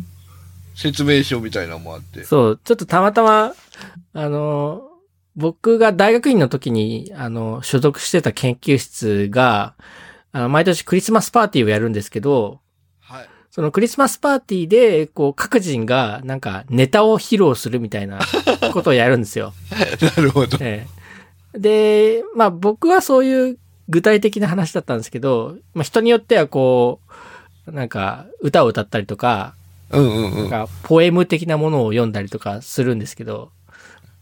[0.73, 2.23] 説明書みたいなのもあって。
[2.23, 3.53] そう、ちょっとたまたま、
[4.13, 4.83] あの、
[5.35, 9.75] 僕が大学院の時に、あの、所属してた研究室が、
[10.31, 12.61] あの毎年クリスマスパーティーをやるんですけど、
[13.01, 13.29] はい。
[13.51, 18.19] そのクリスマスパーティーで、こう、各人が、なんか、ネタを披露するみたいな
[18.71, 19.53] ことをやるんですよ。
[20.17, 20.57] なるほど。
[20.61, 20.99] ええ
[21.53, 23.57] で、まあ僕はそういう
[23.87, 26.99] 具体的な話だったんですけど、まあ人によってはこ
[27.67, 29.55] う、なんか歌を歌ったりとか、
[29.91, 30.35] うんうんうん。
[30.35, 33.51] なんかポエム的なものを読んだりとかするんですけど、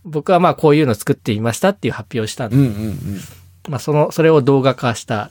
[0.05, 3.19] 僕はまあこういうの作ってみましたっていう発表をしたんで、うんうん
[3.67, 5.29] まあその、それを動画化した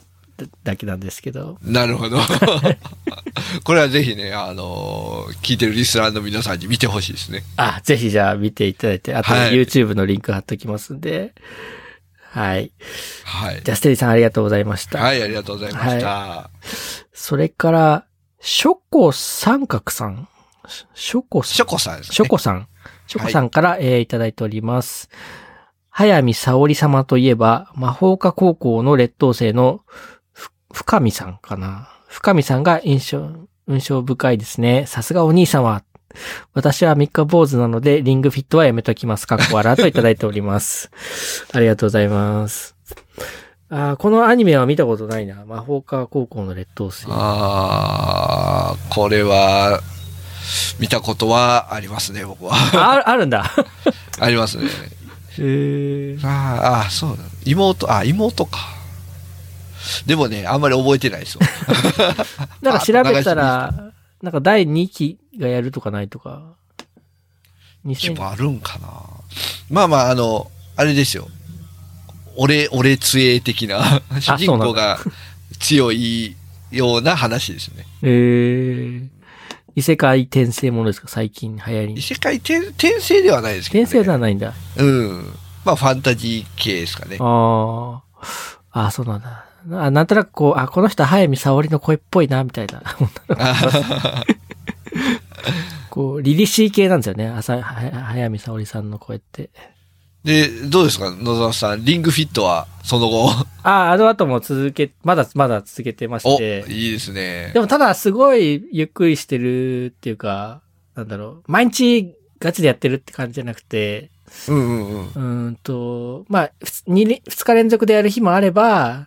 [0.64, 1.72] だけなんですけど、うん。
[1.72, 2.18] なるほど。
[3.64, 7.44] これはぜひね、あのー聞いてるリスナーの皆さんに見てほしいですね。
[7.56, 11.34] あ、ぜひじゃあ見ていただいて、あとはい YouTube のリンク貼っときますんで、
[12.36, 12.70] はい。
[13.24, 13.62] はい。
[13.64, 14.98] じゃあステリーさんありがとうございました。
[14.98, 16.50] はい、ありがとうございました。
[17.14, 18.04] それから、
[18.40, 20.28] ショコ三角さん
[20.94, 22.14] ショコさんショコさんですね。
[22.14, 22.68] ショコさん。
[23.06, 25.08] ショコさんから、えーいただいております。
[25.88, 30.15] 早見沙織様といえば、魔法科高校の劣等生のふ
[30.76, 31.88] 深見さんかな？
[32.08, 33.30] 深見さんが印象、
[33.66, 34.84] 印象深いですね。
[34.86, 35.82] さすがお兄様。
[36.52, 39.26] 私は三日坊主なので、リングフィットはやめときます。
[39.26, 40.90] かっこ笑といただいております。
[41.54, 42.74] ありがとうございます。
[43.70, 45.46] あーこのアニメは見たことないな。
[45.46, 47.06] 魔法科高校の劣等生。
[47.10, 49.80] あー、これは、
[50.78, 52.52] 見たことはありますね、僕は。
[52.76, 53.50] あ、あるんだ。
[54.20, 54.64] ありますね。
[55.38, 57.24] へーあーあー、そうだ。
[57.46, 58.75] 妹、あ、妹か。
[60.06, 61.40] でもね、あんまり覚えてないですよ。
[62.62, 66.54] なんか調べたら、なんか第2期がやるとかないとか。
[67.86, 68.88] 2000規模あるんかな。
[69.70, 71.28] まあまあ、あの、あれですよ。
[72.36, 74.98] 俺、俺杖的な、主人公が
[75.60, 76.34] 強い
[76.70, 77.86] ような話ですね。
[78.02, 79.08] えー、
[79.76, 81.08] 異世界転生ものですか？
[81.08, 82.02] 最近流行り異。
[82.02, 83.82] 世界転転生ではないですけど、ね。
[83.84, 84.52] 転生ではないんだ。
[84.76, 85.32] うん。
[85.64, 87.16] まあ、ファンタジー系ですかね。
[87.20, 88.02] あ
[88.72, 88.80] あ。
[88.82, 89.46] ああ、そうなんだ。
[89.72, 92.82] あなんとなくこう、あ、この人は早見沙織の声っぽいな、みたいな。
[95.90, 97.28] こう、凛々しい系なんですよね。
[97.28, 99.50] あさは早見沙織さんの声って。
[100.24, 101.84] で、どうですか野沢さん？
[101.84, 103.30] リングフィットは、その後？
[103.62, 106.64] ああ、あの後も続け、まだ、まだ続けてまお、して。
[106.68, 107.60] いいですねで。
[107.60, 110.62] もただすごいゆっくりしてるっていうか、
[110.96, 114.10] なんだろう、毎日ガチでやってるって感じじゃなくて、
[114.48, 115.06] うんうんうん。
[115.06, 116.50] うーんと、まあ、
[116.88, 119.06] 二日連続でやる日もあれば、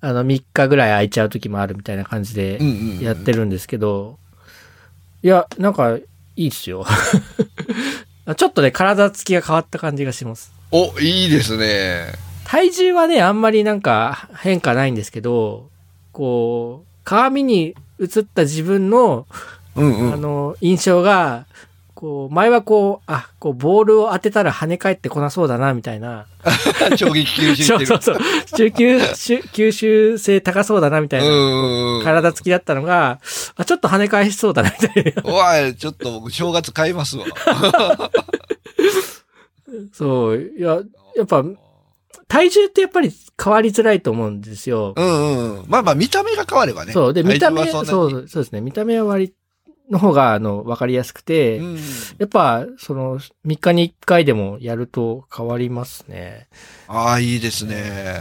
[0.00, 2.58] あの、3日ぐらい空いちゃう時もあるみたいな感じで
[3.00, 4.18] やってるんですけど、
[5.22, 6.84] いや、なんか、いいっすよ。
[8.36, 10.52] ちょっとね、体つきが変わった感じがします。
[10.70, 12.12] お、いいですね。
[12.44, 15.70] 体重はね、あんまりなんか変化ないんですけど、
[16.12, 19.26] こう、鏡に映った自分の
[19.76, 20.14] うんうん。
[20.14, 21.46] あの、印象が、
[22.06, 26.26] こう、前はこう、あ、こう、ボールを当てたら跳ね返ってこなそうだな、みたいな。
[26.96, 27.86] 衝撃吸収してる。
[27.90, 28.18] そうそうそう。
[28.56, 31.26] 中級、し吸収性高そうだな、みたいな。
[32.04, 33.18] 体つきだったのが、
[33.56, 35.22] あ、ちょっと跳ね返しそうだな、みたいな。
[35.24, 37.26] おい、ちょっと僕正月買いますわ。
[39.92, 40.40] そう。
[40.40, 40.78] いや、
[41.16, 41.44] やっぱ、
[42.28, 44.94] 体重ってやっぱり変わりづらいと思うんですよ。
[44.96, 45.64] うんうんうん。
[45.66, 46.92] まあまあ見た目が変わればね。
[46.92, 47.12] そう。
[47.12, 48.60] で、見た目、そんなにう、そうですね。
[48.60, 49.34] 見た目は割
[49.90, 51.74] の方が、あの、わかりやすくて、うん。
[52.18, 56.48] やっぱ、その、3日に1回でもやると変わりますね。
[56.88, 58.20] ああ、いいですね。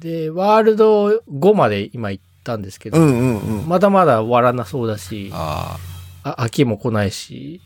[0.00, 3.68] で、ワールド5まで今行ったんですけど、うんうんうん。
[3.68, 5.78] まだまだ終わらなそうだし、あ
[6.24, 7.60] あ飽きも来ないし、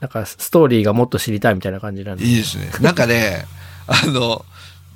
[0.00, 2.24] なんかストーリーがもっと知りたいみたいな感じなんあ、で。
[2.24, 2.70] いいですね。
[2.80, 3.46] なんかね、
[3.86, 4.44] あの、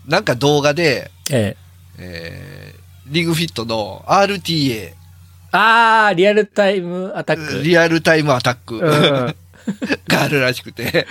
[0.07, 1.57] なんか動画で、ええ。
[1.99, 4.95] えー、リングフィットの RTA、
[5.53, 7.63] あー、リアルタイムアタック。
[7.63, 8.83] リアルタイムアタックうん。
[10.09, 11.07] があるらしくて、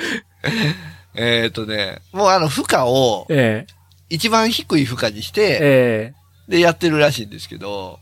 [1.15, 3.73] えっとね、もうあの負荷をええ。
[4.09, 6.13] 一番低い負荷にして、え
[6.47, 7.99] でやってるらしいんですけど、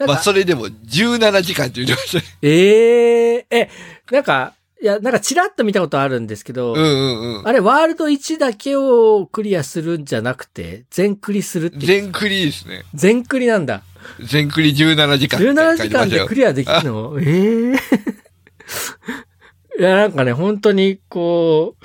[0.00, 0.06] え。
[0.06, 2.24] まあそれでも17時間って言ってましたね。
[2.42, 3.70] えええ、
[4.10, 7.48] なんか、いや、なんかチラッと見たことあるんですけど、うんうんうん。
[7.48, 11.86] あれ、ワールド1だけをクリアするんじゃなくて、全クリするって。
[11.86, 12.84] 全クリですね。
[12.94, 13.82] 全クリなんだ。
[14.22, 17.18] 全クリ17時間って17時間でクリアできるの？
[17.20, 17.76] ええ
[19.78, 21.76] いや、なんかね、本当に、こ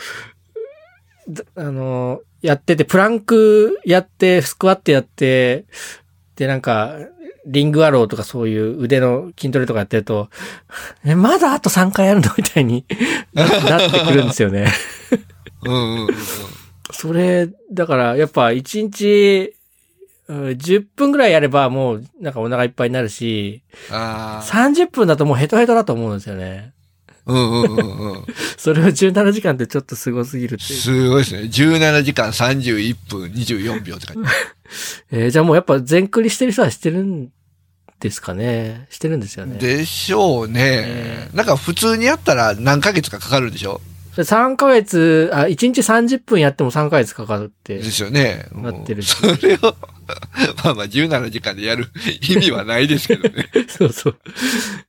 [1.28, 5.66] う、ざあの、やってて、プランクやって、スクワットやって、
[6.36, 6.96] で、なんか、
[7.46, 10.30] リングアローとかそういう腕の筋トレとかやってると、
[11.04, 12.30] え、まだあと3回やるの？
[12.38, 12.86] みたいに
[13.34, 13.46] な
[13.78, 14.72] なってくるんですよね。
[15.64, 16.16] うんうんうんうん。
[16.92, 19.54] それ、だから、やっぱ1日、
[20.28, 24.46] うん10分ぐらいやればもうなんかお腹いっぱいになるし、ああ。
[24.46, 26.72] 30分だともうヘトヘトだと思うんですよね。
[27.26, 28.26] うんうんうんうん。
[28.58, 30.80] それを17時間ってちょっとすごすぎるっていう。
[30.80, 31.42] すごいですね。
[31.42, 34.30] 17時間31分24秒って感じ。
[35.12, 37.30] えーじゃあもうやっぱ全クリしてる人はしてるん
[38.00, 38.88] ですかね？
[38.90, 39.58] してるんですよね。
[39.60, 41.30] でしょうねえ。
[41.34, 43.80] なんか普通にやったら何ヶ月かかかるんでしょ？
[44.14, 47.84] それ3ヶ月、あ、1日30分やっても3ヶ月かかるってで。
[47.86, 48.46] すよね。
[48.54, 49.60] うんなってるそれを、
[50.66, 51.88] まあまあ17時間でやる
[52.30, 53.48] 意味はないですけどね。
[53.70, 54.18] そうそう。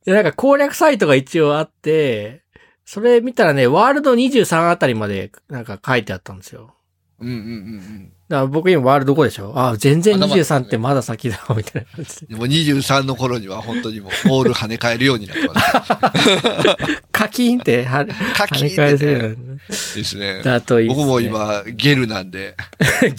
[0.04, 2.42] で、なんか攻略サイトが一応あって、
[2.84, 6.74] それ見たらね、ワールド23あたりまでなんか書いてあったんですよ。
[7.22, 9.52] うんうんうんだから僕今ワールド5でしょ？
[9.54, 12.26] あ、全然まだまだ23ってまだ先だわ、みたいな感じで。
[12.30, 12.38] うん。
[12.38, 17.02] もう23の頃には本当にもうボール跳ね返るようになってます。
[17.12, 20.42] カキーンってはカキーンってね跳ね返せるようになるですね。
[20.42, 20.94] だといいね。
[20.94, 22.56] 僕も今、ゲルなんで、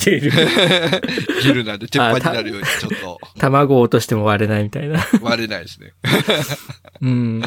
[0.04, 0.32] ゲル。
[1.44, 5.06] ゲルなんで鉄板になるようにちょっと卵を落としても割れないみたいな。
[5.22, 5.94] 割れないですね。
[7.02, 7.44] うん。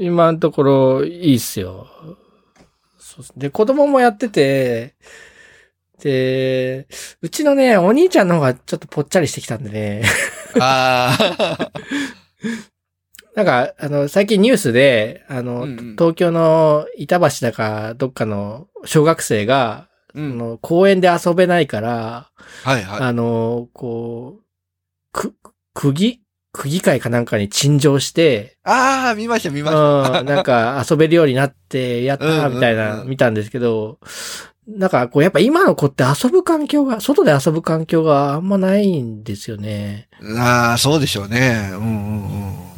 [0.00, 1.88] 今のところいいっすよ。
[3.00, 4.94] そうっすで、子供もやってて、
[6.00, 6.86] で、
[7.20, 10.02] うちのね、お兄ちゃんの方がちょっとぽっちゃりしてきたんでね。
[10.60, 11.70] ああ。
[13.34, 20.38] なんか、あの、最近ニュースで、あの、うんうん東京の板橋だか、どっかの小学生が、あうん。
[20.38, 22.30] の公園で遊べないから、
[22.64, 23.00] はいはい。
[23.00, 24.42] あの、こう、
[25.12, 25.34] く、
[25.74, 26.20] 釘
[26.52, 30.22] 釘会かなんかに陳情して、ああ、見ました見うん、ました。
[30.24, 33.98] なんか遊べるようになって、やったみたいな、見たんですけど、
[34.68, 40.08] なんかこう、やっぱ今の子って遊ぶ環境が、外で遊ぶ環境があんまないんですよね。
[40.36, 41.70] ああ、そうでしょうね。
[41.72, 42.68] うんうん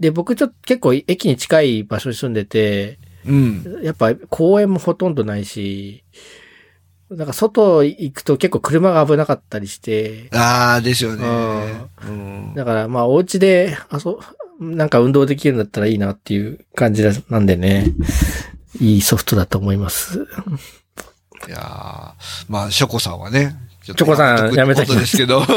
[0.00, 3.62] で、僕ちょっと結構駅に近い場所に住んでて、うん。
[3.64, 3.84] うん。
[3.84, 6.02] やっぱ公園もほとんどないし、
[7.10, 11.24] なんか外行くと結構車が危なかったりして、ああ、ですよね。
[12.06, 12.54] ううん。
[12.54, 14.16] だからまあお家で遊、
[14.60, 17.86] なんか運動できるんだったらいいなっていう感じなんでね、
[18.80, 20.26] いいソフトだと思います。
[21.48, 23.56] いやーまあ、ショコさんはね。
[23.82, 25.42] チチョコさんやめときますことですけど。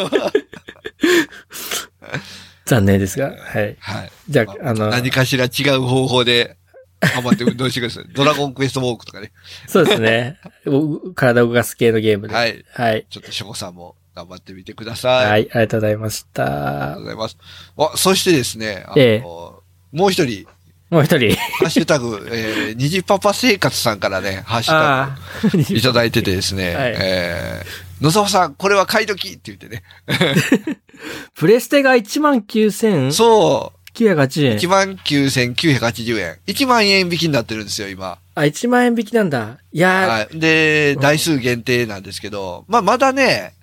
[2.66, 3.76] 残念ですが、はい。
[3.80, 4.12] はい。
[4.30, 6.56] じゃあ、まあの、何かしら違う方法で、
[7.02, 8.06] 頑張って運動してください。
[8.16, 9.34] ドラゴンクエストウォークとかね。
[9.68, 10.38] そうですね。
[10.66, 12.36] お体を動かす系のゲームで。。
[12.36, 12.66] はいい。
[12.74, 13.06] はい。
[13.10, 15.26] ちょっとショコさんも頑張ってみてください。
[15.26, 15.28] はい。
[15.30, 17.02] ありがとうございましありがたとう。
[17.02, 17.38] ございます。
[17.78, 20.48] あ、そしてですね、あの、ええもう一人、
[20.92, 21.34] もう一人。
[21.36, 25.78] ハッシュタグ、えー、虹パパ生活さんからね、ハッシュタあグあ。
[25.78, 29.84] いただいててですね、 はいえー、野沢さん、これは買い時って言ってね。
[31.34, 34.18] プレステが19,980そう、円。
[34.58, 36.38] 19,980円。
[36.46, 38.18] 1万円引きになってるんですよ、今。
[38.36, 39.60] あ、1万円引きなんだ。
[39.72, 40.40] いやー、はい。
[40.40, 43.54] で、うん台数限定なんですけど、まあ、まだね、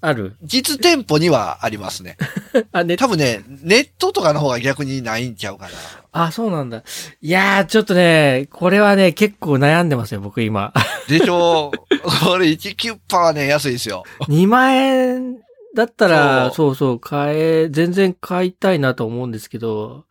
[0.00, 0.36] ある？
[0.44, 2.16] 実店舗にはありますね。
[2.72, 5.70] あ、ね、多分ね、ネットとかの方が逆にないんちゃうかな。
[6.12, 6.82] あ、そうなんだ。
[7.20, 10.72] いやー、ちょっとね、これはね、結構悩んでますよ、僕今。
[11.08, 11.72] でしょ？
[11.74, 11.78] う
[12.24, 14.04] これ1キュッパはね、安いですよ。
[14.28, 15.36] 2万円
[15.74, 20.04] だったら、そそうそう、買え、全然買いたいなと思うんですけど、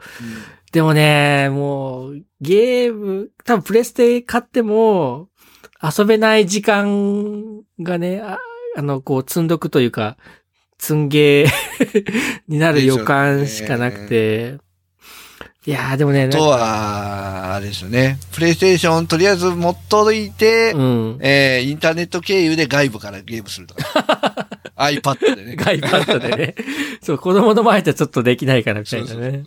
[0.71, 5.29] でもね、もう、ゲーム、多分プレステ買っても、
[5.81, 8.21] 遊べない時間がね、
[8.77, 10.17] ああの、こう、積んどくというか、
[10.79, 12.03] 積んゲー
[12.47, 14.57] になる予感しかなくて、
[15.67, 18.17] いやーでもね、なんかとは、あれですよね。
[18.31, 21.17] プレイステーションとりあえず持っといて、うん。
[21.19, 24.47] えー、インターネット経由で外部からゲームするとか。
[24.77, 25.55] iPad でね。
[25.57, 26.55] ガイパッドでね。
[27.03, 29.43] そう、子供の前ではちょっとできないからみたいうなね。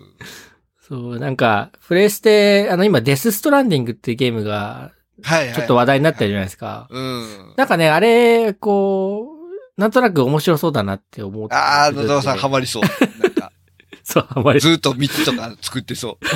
[0.87, 4.93] そう、なんか、プレイステ、あの今、デスストランディングっていうゲームが、
[5.23, 5.55] はいはい。
[5.55, 6.87] ちょっと話題になったじゃないですか。
[6.91, 7.55] うん。
[7.57, 9.29] なんかね、あれ、こ
[9.77, 11.55] う、なんとなく面白そうだなって思って。
[11.55, 12.83] ああ、野沢さんハマりそう。
[13.23, 13.53] なんか、
[14.05, 16.27] そう、ハマりずっと道とか作ってそう。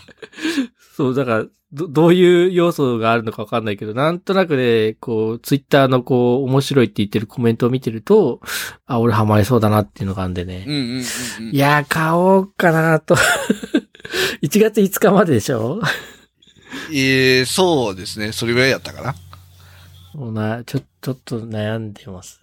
[0.96, 8.40] そう、だから、ど、どういう要素があるのかわかんないけど、なんとなくね、こう、ツイッターのこう、面白いって言ってるコメントを見てると、
[8.86, 10.64] あ、俺ハマりそうだなっていうのがあるんでね。
[10.66, 10.94] うんうんうん
[11.48, 11.54] うん。
[11.54, 13.16] いやー、買おうかなと。
[14.42, 15.80] 1月5日まででしょ？
[16.92, 18.32] ええそうですね。
[18.32, 19.14] それぐらいやったかな。
[20.14, 22.40] もうな、ちょ、ちょっと悩んでます？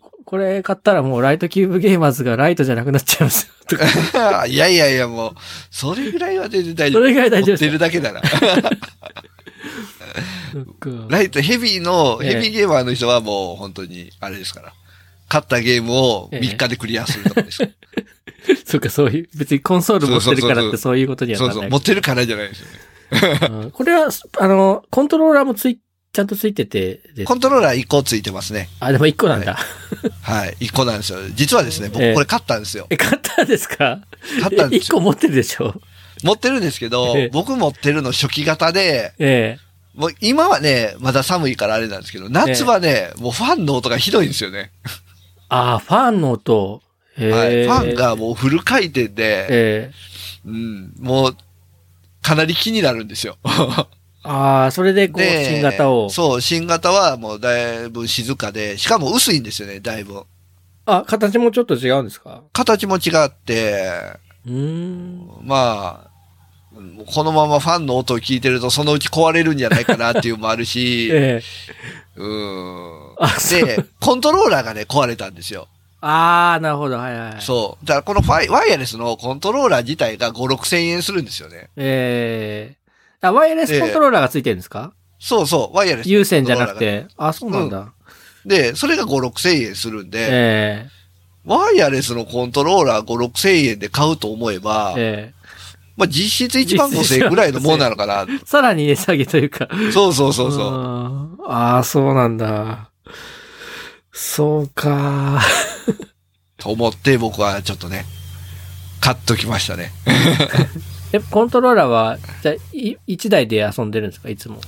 [0.00, 3.52] ここれ買ったらもうライトキューブゲーマーズがライトじゃなくなっちゃいますよ。
[3.66, 4.46] とか。
[4.46, 5.34] いやいやいや、もう、
[5.70, 7.02] それぐらいは全然大丈夫。
[7.02, 8.22] それぐらい大丈夫です持ってるだけなら。
[11.08, 14.72] ライト、ヘビーの、ええヘビーゲーマーの人はもう本当に、あれですから。
[15.28, 17.62] 勝ったゲームを3日でクリアするとかです。
[18.64, 21.70] そっか、そういう、別にコンソール持ってるからってそういうことにはなそうそう、らない。
[21.70, 22.72] 持ってるからじゃないですよね。
[23.50, 25.78] うんこれは、あの、コントローラーもつい、
[26.12, 28.68] ちゃんとついててですコントローラー1個ついてますね。
[28.80, 29.56] あ、でも1個なんだ。
[30.22, 30.56] はい。
[30.60, 31.18] 1個なんですよ。
[31.34, 32.86] 実はですね、僕ええこれ買ったんですよ。
[32.90, 34.00] え、買ったんですか？
[34.42, 35.02] 買ったんです1個よ。
[35.02, 35.80] 持ってるでしょ
[36.24, 39.98] 持ってるんですけどええ、僕持ってるの初期型で、ええ。
[39.98, 44.70] もう今はね、まだ寒いからあれなんですけど、夏はね、もうファンの音がひどいんですよね。
[45.48, 46.82] ああ、ファンの音。
[47.20, 47.54] えはい。
[47.60, 49.92] えファンがもうフル回転で、ええ。
[50.46, 51.36] うん、もう、
[52.22, 53.36] かなり気になるんですよ。
[54.22, 56.10] ああ、それでこう、で新型を。
[56.10, 60.22] そう、新型はもうだいぶ静かで、しかも薄いんですよね、だいぶ。
[60.86, 62.42] あ、形もちょっと違うんですか？
[62.52, 63.82] 形も違って、
[64.46, 65.28] うーん。
[65.42, 66.10] まあ、
[67.06, 72.20] このままファンの音を聞いてると、そのうち壊れるんじゃないかなっていうのもあるし、 ええ。
[72.20, 73.16] うん。
[73.50, 75.68] で、コントローラーがね、壊れたんですよ。
[76.00, 76.96] ああ、なるほど。
[76.96, 77.42] はいはい。
[77.42, 77.86] そう。
[77.86, 81.68] だからこのファイワイヤレスのコントローラー自体が5、6千円するんですよね。
[81.76, 82.76] ええ
[83.20, 86.08] あ、ワイヤレスコントローラーがついてるんですか、そうそう、ワイヤレス。
[86.08, 86.78] 有線じゃなく。
[86.78, 87.06] て。
[87.18, 87.92] あ、そうなんだ。
[88.46, 90.88] で、それが5、6千円するんで、え
[91.44, 95.40] ワイヤレスのコントローラー5、6千円で買うと思えば、ええ
[95.96, 98.24] まあ実質1万5千円ぐらいのもんなのかな。
[98.26, 99.68] え さらに値下げというか。
[99.92, 101.42] そうそうそうそう。
[101.42, 101.46] う。
[101.46, 102.88] ああ、そうなんだ。
[104.22, 105.40] そうか。
[106.58, 108.04] と思って僕はちょっとね、
[109.00, 109.92] 買っときましたね。
[111.12, 114.28] え、コントローラーは、じゃあ、い一台で遊んでるんですか？
[114.28, 114.60] いつも。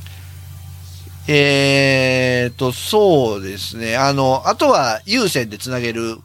[1.28, 3.98] えーと、そうですね。
[3.98, 6.16] あの、あとは有線でつなげる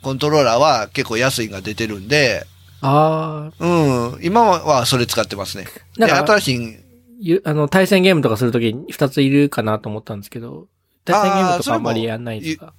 [0.00, 2.46] コントローラーは結構安いのが出てるんで、
[2.80, 5.64] ああ、うん、今はそれ使ってますね。
[5.98, 6.76] で、なんか新しい、
[7.20, 10.66] ゆあの、対戦ゲームとかするときに二ついるかなと思ったんですけど、
[11.04, 12.72] 対戦ゲームとかあんまりやんないんですか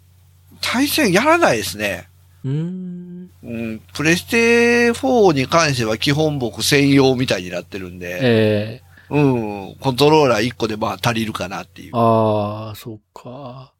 [0.61, 2.07] 対戦やらないですね。
[2.43, 3.29] うーん。
[3.43, 11.91] うん、プレステ4に関しては基本僕専用みたいになってるんで、ええうん、コントローラー1個でまあ足りるかなっていう。
[11.95, 13.73] ああ、そうか。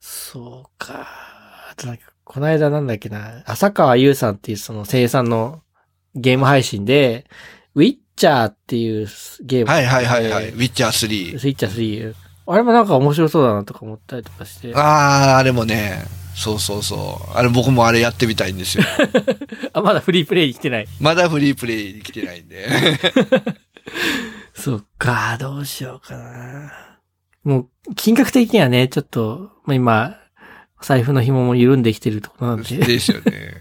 [0.00, 1.06] そうか。
[1.70, 5.62] あとなんか、この間なんだっけな、浅川優さんっていうその声優さんの
[6.14, 7.26] ゲーム配信で、
[7.74, 9.08] ウィッチャーっていう
[9.42, 9.70] ゲーム。
[9.72, 10.44] はいはいはいはい。
[10.46, 11.34] えウィッチャー3。
[11.34, 12.23] ースイッチャー3。
[12.46, 14.74] あれもなんか面白そうだなとか思ったりとかして。
[14.74, 17.36] ああ、あれもね、そうそうそう。
[17.36, 18.84] あれ僕もあれやってみたいんですよ。
[19.72, 20.88] あ、まだフリープレイに来てない。
[21.00, 22.68] まだフリープレイに来てないんで。
[24.54, 26.72] そっか、どうしようかな。
[27.44, 30.16] もう、金額的にはね、ちょっと、まあ、今、
[30.82, 32.76] 財布の紐も緩んできてるところなんで。
[32.76, 33.60] ですよね。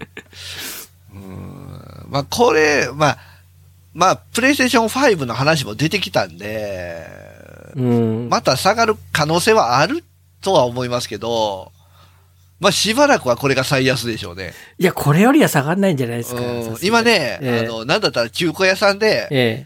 [1.13, 3.17] うんまあこれ、まあ、
[3.93, 7.32] まあ、プレイステーション5の話も出てきたんで、うん。
[7.75, 10.03] また下がる可能性はある
[10.41, 11.71] とは思いますけど、
[12.59, 14.53] まあしばらくはこれが最安でしょうね。
[14.77, 16.41] いや、これよりは下がんないんじゃないですか。
[16.81, 19.65] 今ね、ええあの、なんだったら中古屋さんでえ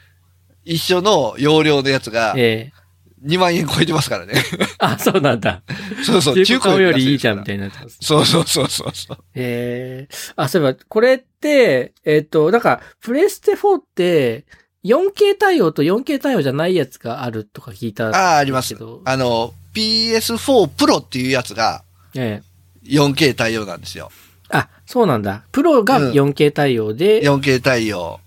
[0.65, 2.77] 一緒の容量のやつがえ、ええ。
[3.25, 4.33] 2万円超えてますからね。
[4.77, 5.63] あ、そうなんだ。
[6.05, 7.97] そうそう、中古よりいいじゃんみいたいになってます。
[8.01, 9.17] そうそうそうそうそう。
[9.33, 14.45] ええあ、そういえば、これって、えっ、と、なんか、プレステ4って、
[14.87, 18.25] 4K 対応と 4K 対応じゃないやつがあるとか聞いたんですけど。
[18.25, 18.75] ああ、あります。
[19.05, 21.83] あの、PS4 Pro っていうやつが
[22.15, 22.47] ええ
[22.87, 24.11] 4K 対応なんですよ。
[24.49, 25.43] あ、そうなんだ。
[25.51, 28.19] プロがうん 4K 対応で、4K 対応。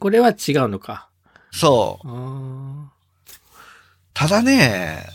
[0.00, 1.08] これは違うのか。
[1.52, 2.08] そう。
[4.12, 5.06] ただね、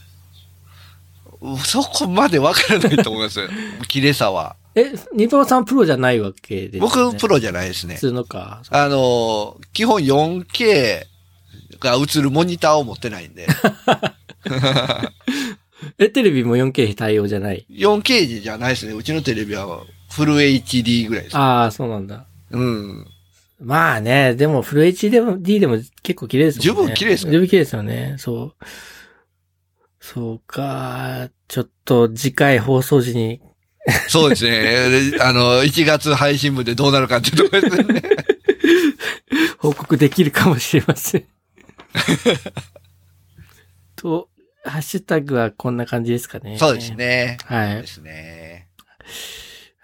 [1.66, 3.42] そこまでわからないと思います。
[3.90, 4.56] 綺麗さは。
[4.76, 6.90] え、ニトロさんプロじゃないわけですよね。
[7.12, 8.00] 僕、プロじゃないですね普。
[8.02, 8.62] 通のか。
[8.70, 11.04] あの、基本 4K
[11.80, 13.48] が映るモニターを持ってないんで。
[16.00, 18.94] え、テレビも 4K 対応じゃない？4K じゃないですね。
[18.94, 21.38] うちのテレビはフル HD ぐらいです。
[21.38, 22.26] ああ、そうなんだ。
[22.52, 23.06] うん。
[23.60, 26.84] まあね、でもフル HD でも D でも結構綺麗ですもんね。
[26.84, 28.16] 十分綺麗ですよ十分綺麗ですよね。
[28.18, 28.56] そう。
[30.00, 31.30] そうか。
[31.48, 33.42] ちょっと次回放送時に。
[34.08, 35.12] そうですね。
[35.12, 38.02] であの、1月配信分でどうなるかっていうところですね。
[39.60, 41.26] 報告できるかもしれません。
[43.96, 44.30] と、
[44.64, 46.58] ハッシュタグはこんな感じですかね。
[46.58, 46.94] そうです。
[46.94, 47.38] ね。
[47.46, 47.88] はいで。
[47.88, 48.68] すね。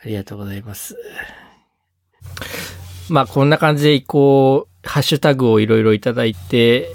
[0.01, 0.95] ありがとうございます。
[3.09, 6.93] まあ、こんな感じで、こう、ハッシュタグをいろいろいただいて、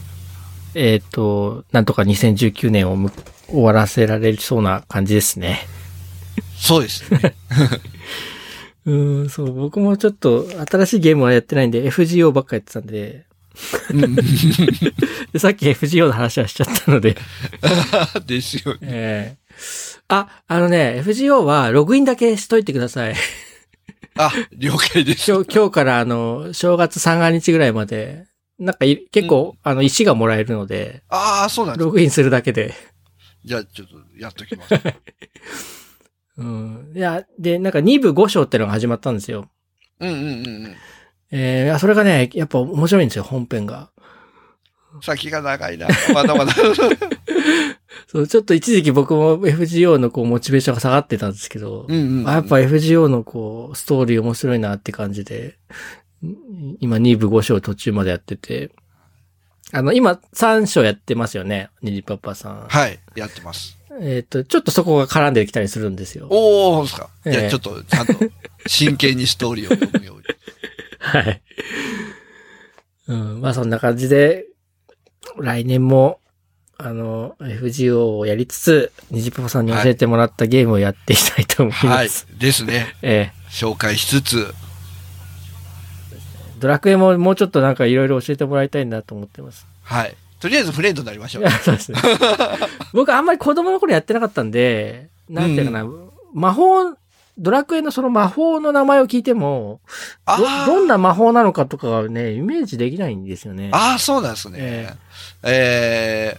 [0.74, 3.12] えっ、と、なんとか2019年をむ
[3.48, 5.66] 終わらせられそうな感じですね。
[6.64, 7.34] そうですね。
[8.86, 13.26] うーん、そう、僕もちょっと新しいゲームはやってないんで、FGO ばっかやってたんで、
[15.38, 17.18] さっき FGO の話はしちゃったので、
[18.26, 18.78] ですよね。
[18.82, 19.44] ええ
[20.08, 23.14] あ、あのね、FGO はログインだけしといてください。
[24.16, 25.30] あ、了解です。
[25.30, 28.24] 今日、今日からあの、正月三が日ぐらいまで、
[28.58, 32.74] なんかい結構、あの、石がもらえるので、ああ、そうなんですログインするだけで。
[33.44, 34.74] じゃあ、ちょっとやっときます。
[36.36, 36.92] うん。
[36.94, 39.48] いや、で、なんか2部5章ってのが始まったんですよ。
[40.00, 40.30] うんうんうんう
[40.68, 40.76] ん。
[41.30, 43.90] えーそれがね、やっぱ面白いんですよ、本編が。
[45.02, 45.88] 先が長いな。
[46.12, 46.52] まだまだ。
[48.06, 52.28] そう、ちょっと一時期僕も FGO のこう、モチベーションが下がってたんですけど、うんうんうん。
[52.28, 55.58] あやっぱ FGO のこう、ストーリー面白いなって感じで、
[56.24, 58.70] ん今2部5章途中までやってて、
[59.72, 62.66] あの、今3章やってますよね、ニジパパさん。
[62.68, 63.76] はい、やってます。
[64.00, 66.26] えっ、と、ちょっとそこが絡んできたりするんですよ。
[66.30, 67.10] おー、そうですか。
[67.24, 68.14] ええじゃあ、ちょっと、ちゃんと、
[68.66, 70.24] 真剣にストーリーを読むように。
[70.98, 71.42] はい。
[73.08, 74.46] うん、まあそんな感じで、
[75.38, 76.20] 来年も、
[76.76, 82.26] あの、FGO をやりつつ、ニジパパさんに教えてもらったゲームをやっていきたいと思いはます。
[82.34, 82.38] い。
[82.38, 82.96] ですね。
[83.02, 84.54] え紹介しつつ、
[86.12, 86.18] え
[86.58, 89.66] ドラクエももうちょっとなんかいろいろ教えてもらいたいなと思ってます。
[89.82, 90.16] はい。
[90.44, 91.98] とりあえずフレンドになりましょう うですね。
[92.92, 95.86] 僕あんまり子供の頃やってなかったんで、なんていうかな、
[96.34, 96.94] 魔法、
[97.38, 99.80] ドラクエのその魔法の名前を聞いても、
[100.26, 103.70] あどーどんな魔法なのかとかはね、イメージできないんですよね。
[103.72, 104.94] ああ、そうなんですねえ。
[105.44, 106.36] え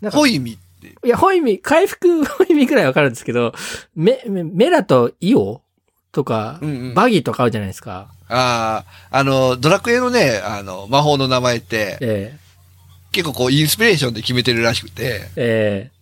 [0.00, 0.94] ー、なんかホイミって。
[1.04, 3.52] いや、ホイミ、回復ホイミくらいわかるんですけど、
[3.96, 5.60] メ、メメラとイオ
[6.12, 8.06] とか、うんうんバギーとかあるじゃないですか。
[8.28, 12.38] ああ、あの、ドラクエのね、あの、魔法の名前って、え
[13.14, 15.94] 結構こう、インスピレーションで決めてるらしくて、ええ。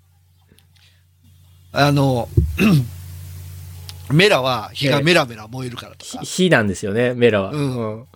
[1.73, 2.29] あの、
[4.11, 6.21] メラは火がメラメラ燃えるからとか。
[6.23, 7.53] え、火なんですよね、メラは。
[7.53, 7.77] うん。
[7.77, 8.07] うん。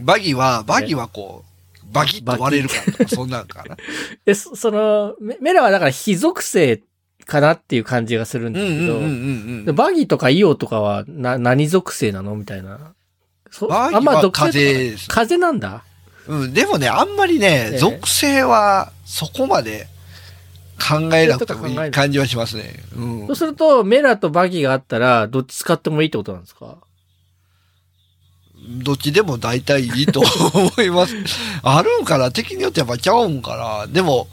[0.00, 3.76] バギは、バギはこう、バギッと割れるからとか、そんなんかな。
[4.24, 6.82] で、そその、メメラはだから火属性
[7.24, 12.36] かなっていう感じがするんですけど、バギーとかイオとかはな何属性なの？
[12.36, 12.94] みたいな。
[13.50, 15.84] そバギーはあんま属性風風なんだ？
[16.28, 19.86] うん、でもね、あんまりね、ええ属性はそこまで
[20.78, 22.74] 考えなくてもいいい感じはしますね。
[22.96, 23.36] うんそう。
[23.36, 26.76] すると、メラとバギーがあったら、どっち使ってもいいってことなんですか？
[28.82, 31.14] どっちでも大体いいと思います。
[31.62, 32.32] あるんかな？
[32.32, 33.56] 敵によってやっぱちゃうんか
[33.86, 33.86] な？
[33.86, 34.28] でも、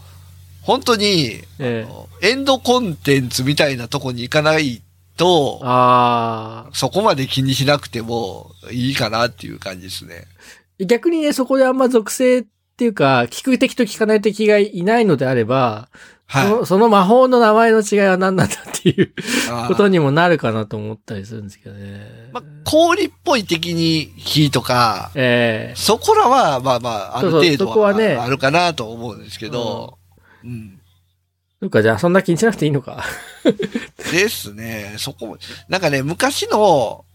[0.64, 4.82] 本当に、ええあのエンドコンテンツみたいなとこに行かない
[5.18, 10.26] と、あそこまで気にしなくてもいいかなっていう感じですね。
[10.84, 10.86] あ。
[10.86, 12.46] 逆にね、そこであんま属性っ
[12.78, 15.90] ていうか、聞く敵と聞かない敵がいないのであれば、
[16.26, 16.48] はい。
[16.48, 19.14] そのその魔法の名前の違いは何なんだっていう
[19.68, 22.30] ことにもなるかなと思ったりするんですけどね。
[22.32, 29.98] まあ、氷っぽい敵に火とか、ええそこらは、まあまあ、ある程度はねはあるかなと思うんですけど、
[30.44, 30.80] うん。
[31.64, 33.06] そっか、じゃあそんな気にしなくていいのか。
[34.12, 34.96] ですね。
[34.98, 35.38] そこも、
[35.70, 37.06] なんかね、昔の、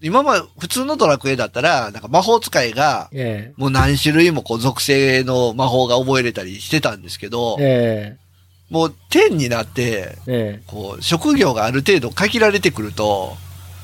[0.00, 8.26] 今まで普通のドラクエだったら、なんか魔法使いが、えもう何種類もこう属性の魔法が覚えれたりしてたんですけどえ、え。
[8.70, 10.62] もう10になって、ええ。
[10.66, 13.36] こう、職業がある程度限られてくると、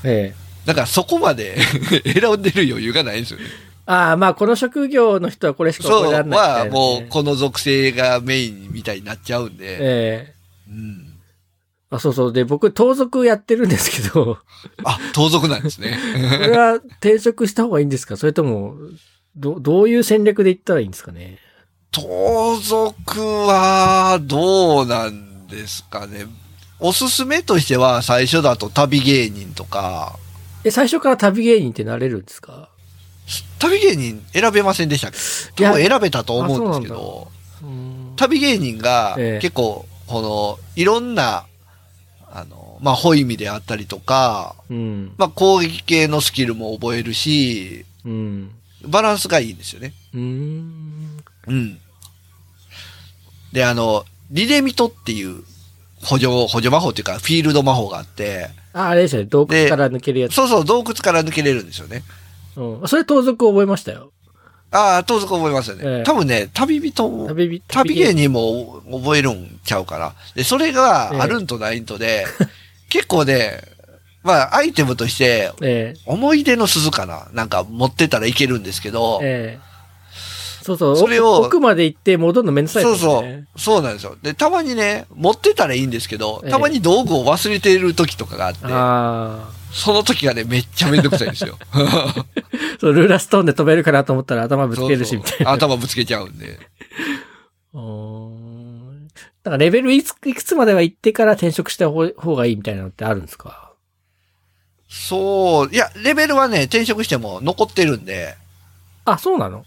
[0.05, 0.35] ええ。
[0.37, 1.59] えなんかそこまで
[2.07, 3.47] 選んでる余裕がないんですよね。
[3.85, 10.35] ああ、まあこの職業の人はこれしかそう覚えられないみたいなは、ね、もうこの属性がメインみたいになっちゃうんで、ええ。
[10.69, 11.12] うん。
[11.95, 12.33] あ、そうそう。
[12.33, 14.39] で、僕、盗賊やってるんですけど、
[14.85, 15.99] あ、盗賊なんですね。
[16.43, 18.17] これは転職した方がいいんですか？
[18.17, 18.77] それとも、
[19.37, 21.39] ど、どういう戦略で言ったらいいんですかね？
[21.91, 26.27] 盗賊は、どうなんですかね？
[26.81, 30.17] おすすめとしては、最初だと旅芸人とか、
[30.65, 32.71] え、最初から旅芸人ってなれるんですか？
[33.59, 35.11] 旅芸人選べませんでしたっ
[35.55, 35.63] け？
[35.63, 37.31] いや多分選べたと思うんですけど、
[37.63, 38.13] うん。
[38.17, 39.39] 旅芸人がええ。
[39.43, 41.45] 結構、この、いろんな、
[42.83, 45.13] まあ、ホイミであったりとか、うん。
[45.17, 48.51] まあ、攻撃系のスキルも覚えるし、うん。
[48.85, 49.95] バランスがいいんですよね。
[50.13, 51.23] うーん。
[51.47, 51.79] うん。
[53.53, 55.45] で、あの、リレミトっていう
[56.03, 59.29] 補助、補助魔法っていうか、フィールド魔法があって、あ、あれですよね。
[59.29, 60.35] 洞窟から抜けるやつ。
[60.35, 62.03] そうそう、洞窟から抜けれるんですよね。
[62.57, 62.89] うん。
[62.89, 64.11] それ盗賊覚えましたよ。
[64.73, 65.83] ああ、盗賊覚えますよね。
[65.85, 67.63] ええ多分ね、旅人も、旅人。
[67.69, 70.15] 旅芸人も覚えるんちゃうかな。
[70.35, 72.25] で、それがあるんとないんとで、
[72.93, 73.63] 結構ね、
[74.23, 79.73] まあ、アイテムとして、え思い出の鈴かななんか持ってたらいけるんですけどえ、ええ
[80.63, 80.97] そうそう。
[80.97, 82.97] それを奥まで行って戻るのめんどくさいそう。
[82.97, 84.17] そう、そうなんですよ。
[84.23, 89.51] で、たまにね、持ってたらいいんですけどええ、たまに道具を忘れてる時とかがあって、ああ。
[89.73, 91.57] その時がね、めっちゃめんどくさいんですよ。
[92.79, 95.53] そう、ルーラストーンで飛べるかなと思ったら頭ぶつけるし、そうそうみたいな。
[95.53, 96.59] 頭ぶつけちゃうんで。
[97.75, 98.52] うー
[99.43, 103.73] んだからレベルいくつまでは行ってから転職した方方がいいみたいなのってあるんですか？
[104.89, 108.37] そう、いや、レベルはね、転職しても残ってるんで、
[109.07, 109.65] あ、そうなの？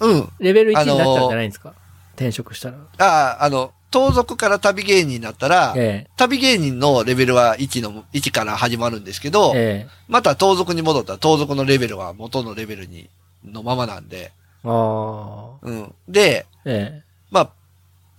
[0.00, 0.28] うん。
[0.40, 1.72] レベル1あのーになっちゃうんじゃないんですか、
[2.16, 2.78] 転職したら。
[2.98, 9.86] ああ、あの、盗賊から旅芸人になったら、え旅芸人のレベルは1の、1から始まるんですけど、え。
[9.86, 13.08] えまた盗賊に戻ったら盗賊のレベルは元のレベルに、
[13.44, 14.32] のままなんで、
[14.64, 14.68] え。
[14.68, 15.58] ああ。
[15.62, 15.94] うん。
[16.08, 17.04] で、ええ。
[17.30, 17.50] まあ、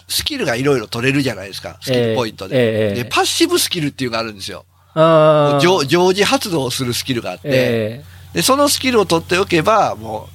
[0.07, 1.77] スキルがいろいろ取れるじゃないですか。
[1.81, 2.57] スキルポイントで。
[2.57, 4.65] ええええで、パッシブスキルっていうのがあるんですよ。
[4.95, 8.03] 常常時発動するスキルがあって、え
[8.33, 10.29] で、そのスキルを取っておけば、も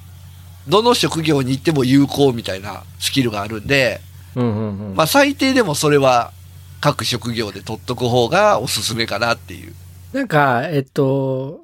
[0.67, 4.01] う、どの職業に行っても有効みたいなスキルがあるんで、
[4.35, 4.39] え。
[4.39, 4.95] うんうんうん。
[4.95, 6.31] まあ最低でもそれは
[6.79, 9.73] 各職業で取っとく方がおすすめかなっていう。
[10.13, 11.61] なんか、えっと、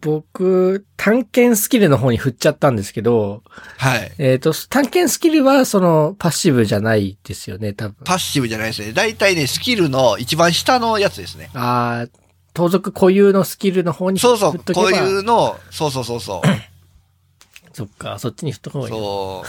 [0.00, 3.42] 僕、探検スキルの方に振っちゃったんですけど、
[3.76, 4.12] はい。
[4.18, 7.96] えっと、探検スキルはそのパッシブじゃないですよね、多分。
[8.04, 8.92] パッシブじゃないですね。
[8.92, 11.50] 大体ね、スキルの一番下のやつですね。
[11.54, 12.18] ああ、
[12.54, 16.48] 盗賊固有のスキルの方にそうそう振っ、とけばこういうの、そうそうそうそう。
[17.72, 18.94] そっか、そっちに振っとく方がいい。
[18.94, 19.44] そ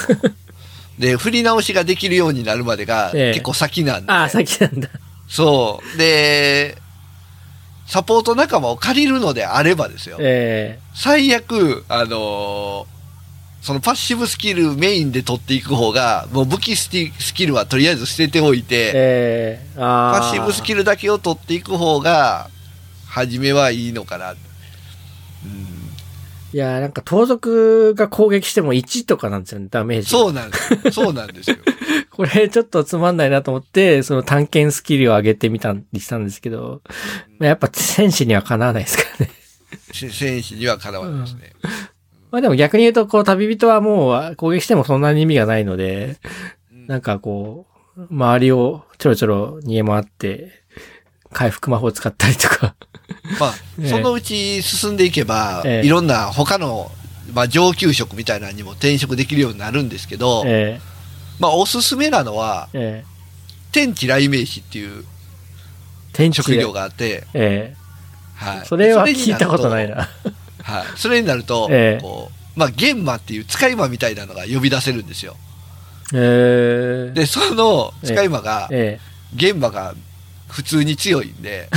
[0.98, 1.02] う。
[1.02, 4.11] で、振り直しができるようになるまでがええ結構先なんで。
[4.11, 4.90] ああ、先なんだ。
[5.28, 5.98] そう。
[5.98, 6.78] で、
[7.91, 10.15] サポート仲間を借りるのであればですよ。
[10.22, 12.85] え最悪、あのー
[13.61, 20.19] そのパッシブスキルメインで取っていく方が、もう武器スキルはとりあえず捨てておいえて、ええああ。
[20.19, 22.49] パッシブスキルだけを取っていく方が、
[23.07, 24.31] 初めはいいのかな。
[24.31, 24.38] うん、
[26.53, 30.10] いや、なんか盗賊が攻撃しても1とかなんですよね、ダメージ。
[30.10, 30.91] そうなんです。
[30.91, 31.57] そうなんですよ。
[32.11, 36.82] これちょっとつまんないなと思って、その探検スキルを上げてみたりしたんですけど、
[37.40, 39.32] まあやっぱ戦士にはかなわないですからね。
[39.94, 41.53] せ 戦士にはかなわないですね。
[42.32, 46.18] まあでも逆に言うと、こう旅人はもう攻撃してもそんなに意味がないので、
[46.88, 47.65] なんかこ
[47.98, 50.64] う、周りをちょろちょろ逃げ回って、
[51.32, 52.76] 回復魔法を使ったりとか。
[53.40, 56.92] まあ、ええそのうち進んでいけば、ええいろんな他の、
[57.34, 60.80] まあ、上級職みたいなのにも転職できるようになるんですけど、え
[61.40, 62.70] まあ、おすすめなのは、
[63.72, 65.06] 天地雷鳴師っていう
[66.34, 67.74] 職業があって、え
[68.36, 68.60] はい。
[68.64, 69.90] えそれは聞いたことない。
[69.90, 70.10] な。
[70.64, 70.86] はい。
[70.96, 75.36] それになると、ええこう、まあ、玄魔っていう使い魔みたいなのが呼び出せるんですよ。
[76.14, 79.00] ええで、その使い魔が、え
[79.34, 79.96] 玄魔が
[80.52, 81.69] 普通に強いんで、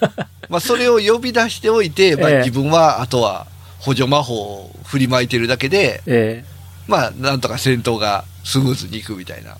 [0.48, 3.46] まあ、それを呼び出しておいて、まあええ、自分は、あとは、
[3.78, 6.52] 補助魔法を振りまいてるだけで、ええ
[6.88, 9.56] まあ、なんとか戦闘がスムーズにいくみたいな。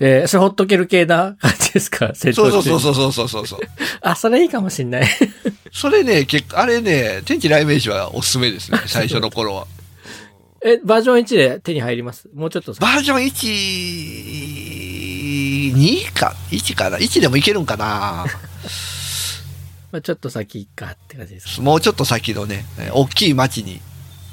[0.00, 2.12] ええそれほっとける系な感じですか？
[2.14, 2.80] 戦闘そうそうそうう。
[2.80, 3.60] そうそうそうそう。
[4.00, 5.08] あ、それいいかもしんない。
[5.72, 9.66] それね、結構、あれね、天地雷鳴師はおすすめですね、最初の頃は。
[10.64, 12.28] え、バージョン1で手に入ります？
[12.34, 15.17] もうちょっとバージョン1、
[15.72, 18.26] 2か ?1 かな ?1 でもいけるんかな
[19.90, 21.62] まあ、ちょっと先かって感じですか。
[21.62, 23.80] もうちょっと先のね、え大きい街に。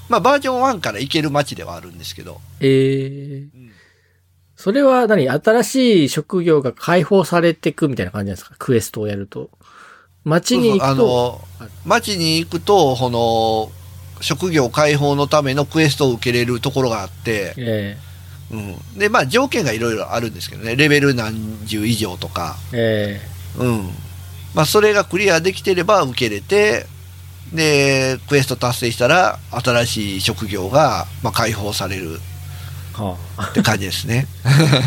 [0.09, 2.41] まあ、バージョン1から行ける街ではあるんですけど。
[2.59, 3.65] ええ
[4.57, 5.27] それは何？
[5.29, 8.55] 新しい職業が解放されていくみたいな感じなんですか？
[8.57, 9.49] クエストをやると。
[10.23, 11.05] 街に行あくと、
[11.59, 13.71] の、街に行くと、この、
[14.23, 17.97] 職業解放のためのクエストを受けれるところがあって、え
[18.51, 18.99] うん。
[18.99, 23.21] で、まあ、条件がいろいろあるんですけどね、レベル何十以上とか、え
[23.59, 23.89] えうん。
[24.53, 26.85] まあ、それがクリアできてれば受けれて、
[27.53, 32.19] で、クエスト達成したら、新しい職業が、まあ、解放される
[32.97, 33.47] えはあ。
[33.51, 34.27] って感じですね。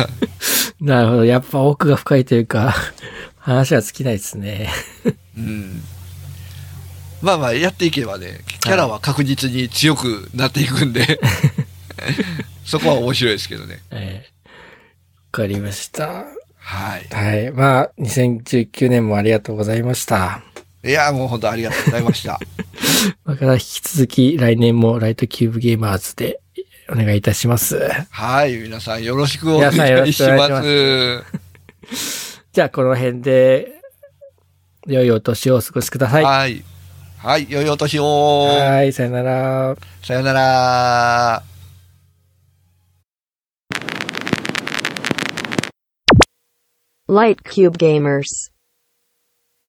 [0.80, 1.24] なるほど。
[1.24, 2.74] やっぱ奥が深いというか、
[3.38, 4.70] 話は尽きないですね。
[5.36, 5.82] うん。
[7.20, 11.20] まあまあ、やっていけばね、キャラは確実に強くなっていくんで、
[12.68, 13.80] そこは面白いですけどね。
[13.90, 14.38] ええ
[15.30, 16.26] わかりました。
[16.58, 17.14] はい。
[17.14, 17.50] はい。
[17.50, 20.42] まあ、2019年もありがとうございました。
[20.84, 22.38] いいや、もう本当ありがとうございました。
[23.26, 26.40] だから引き続き来年もライトキューブゲーマーズで
[26.90, 27.90] お願いいたします。
[28.10, 30.48] はい、皆さんよろしくお願いししくお願いしま。
[30.48, 33.80] ますじゃあこの辺で、
[34.86, 36.24] 良いお年をお過ごしください。
[36.24, 36.64] ははい。
[37.18, 38.48] はい、良いお年を。
[38.86, 39.76] い、さよなら。
[40.02, 41.57] さよなら。
[47.10, 48.50] Light Cube Gamers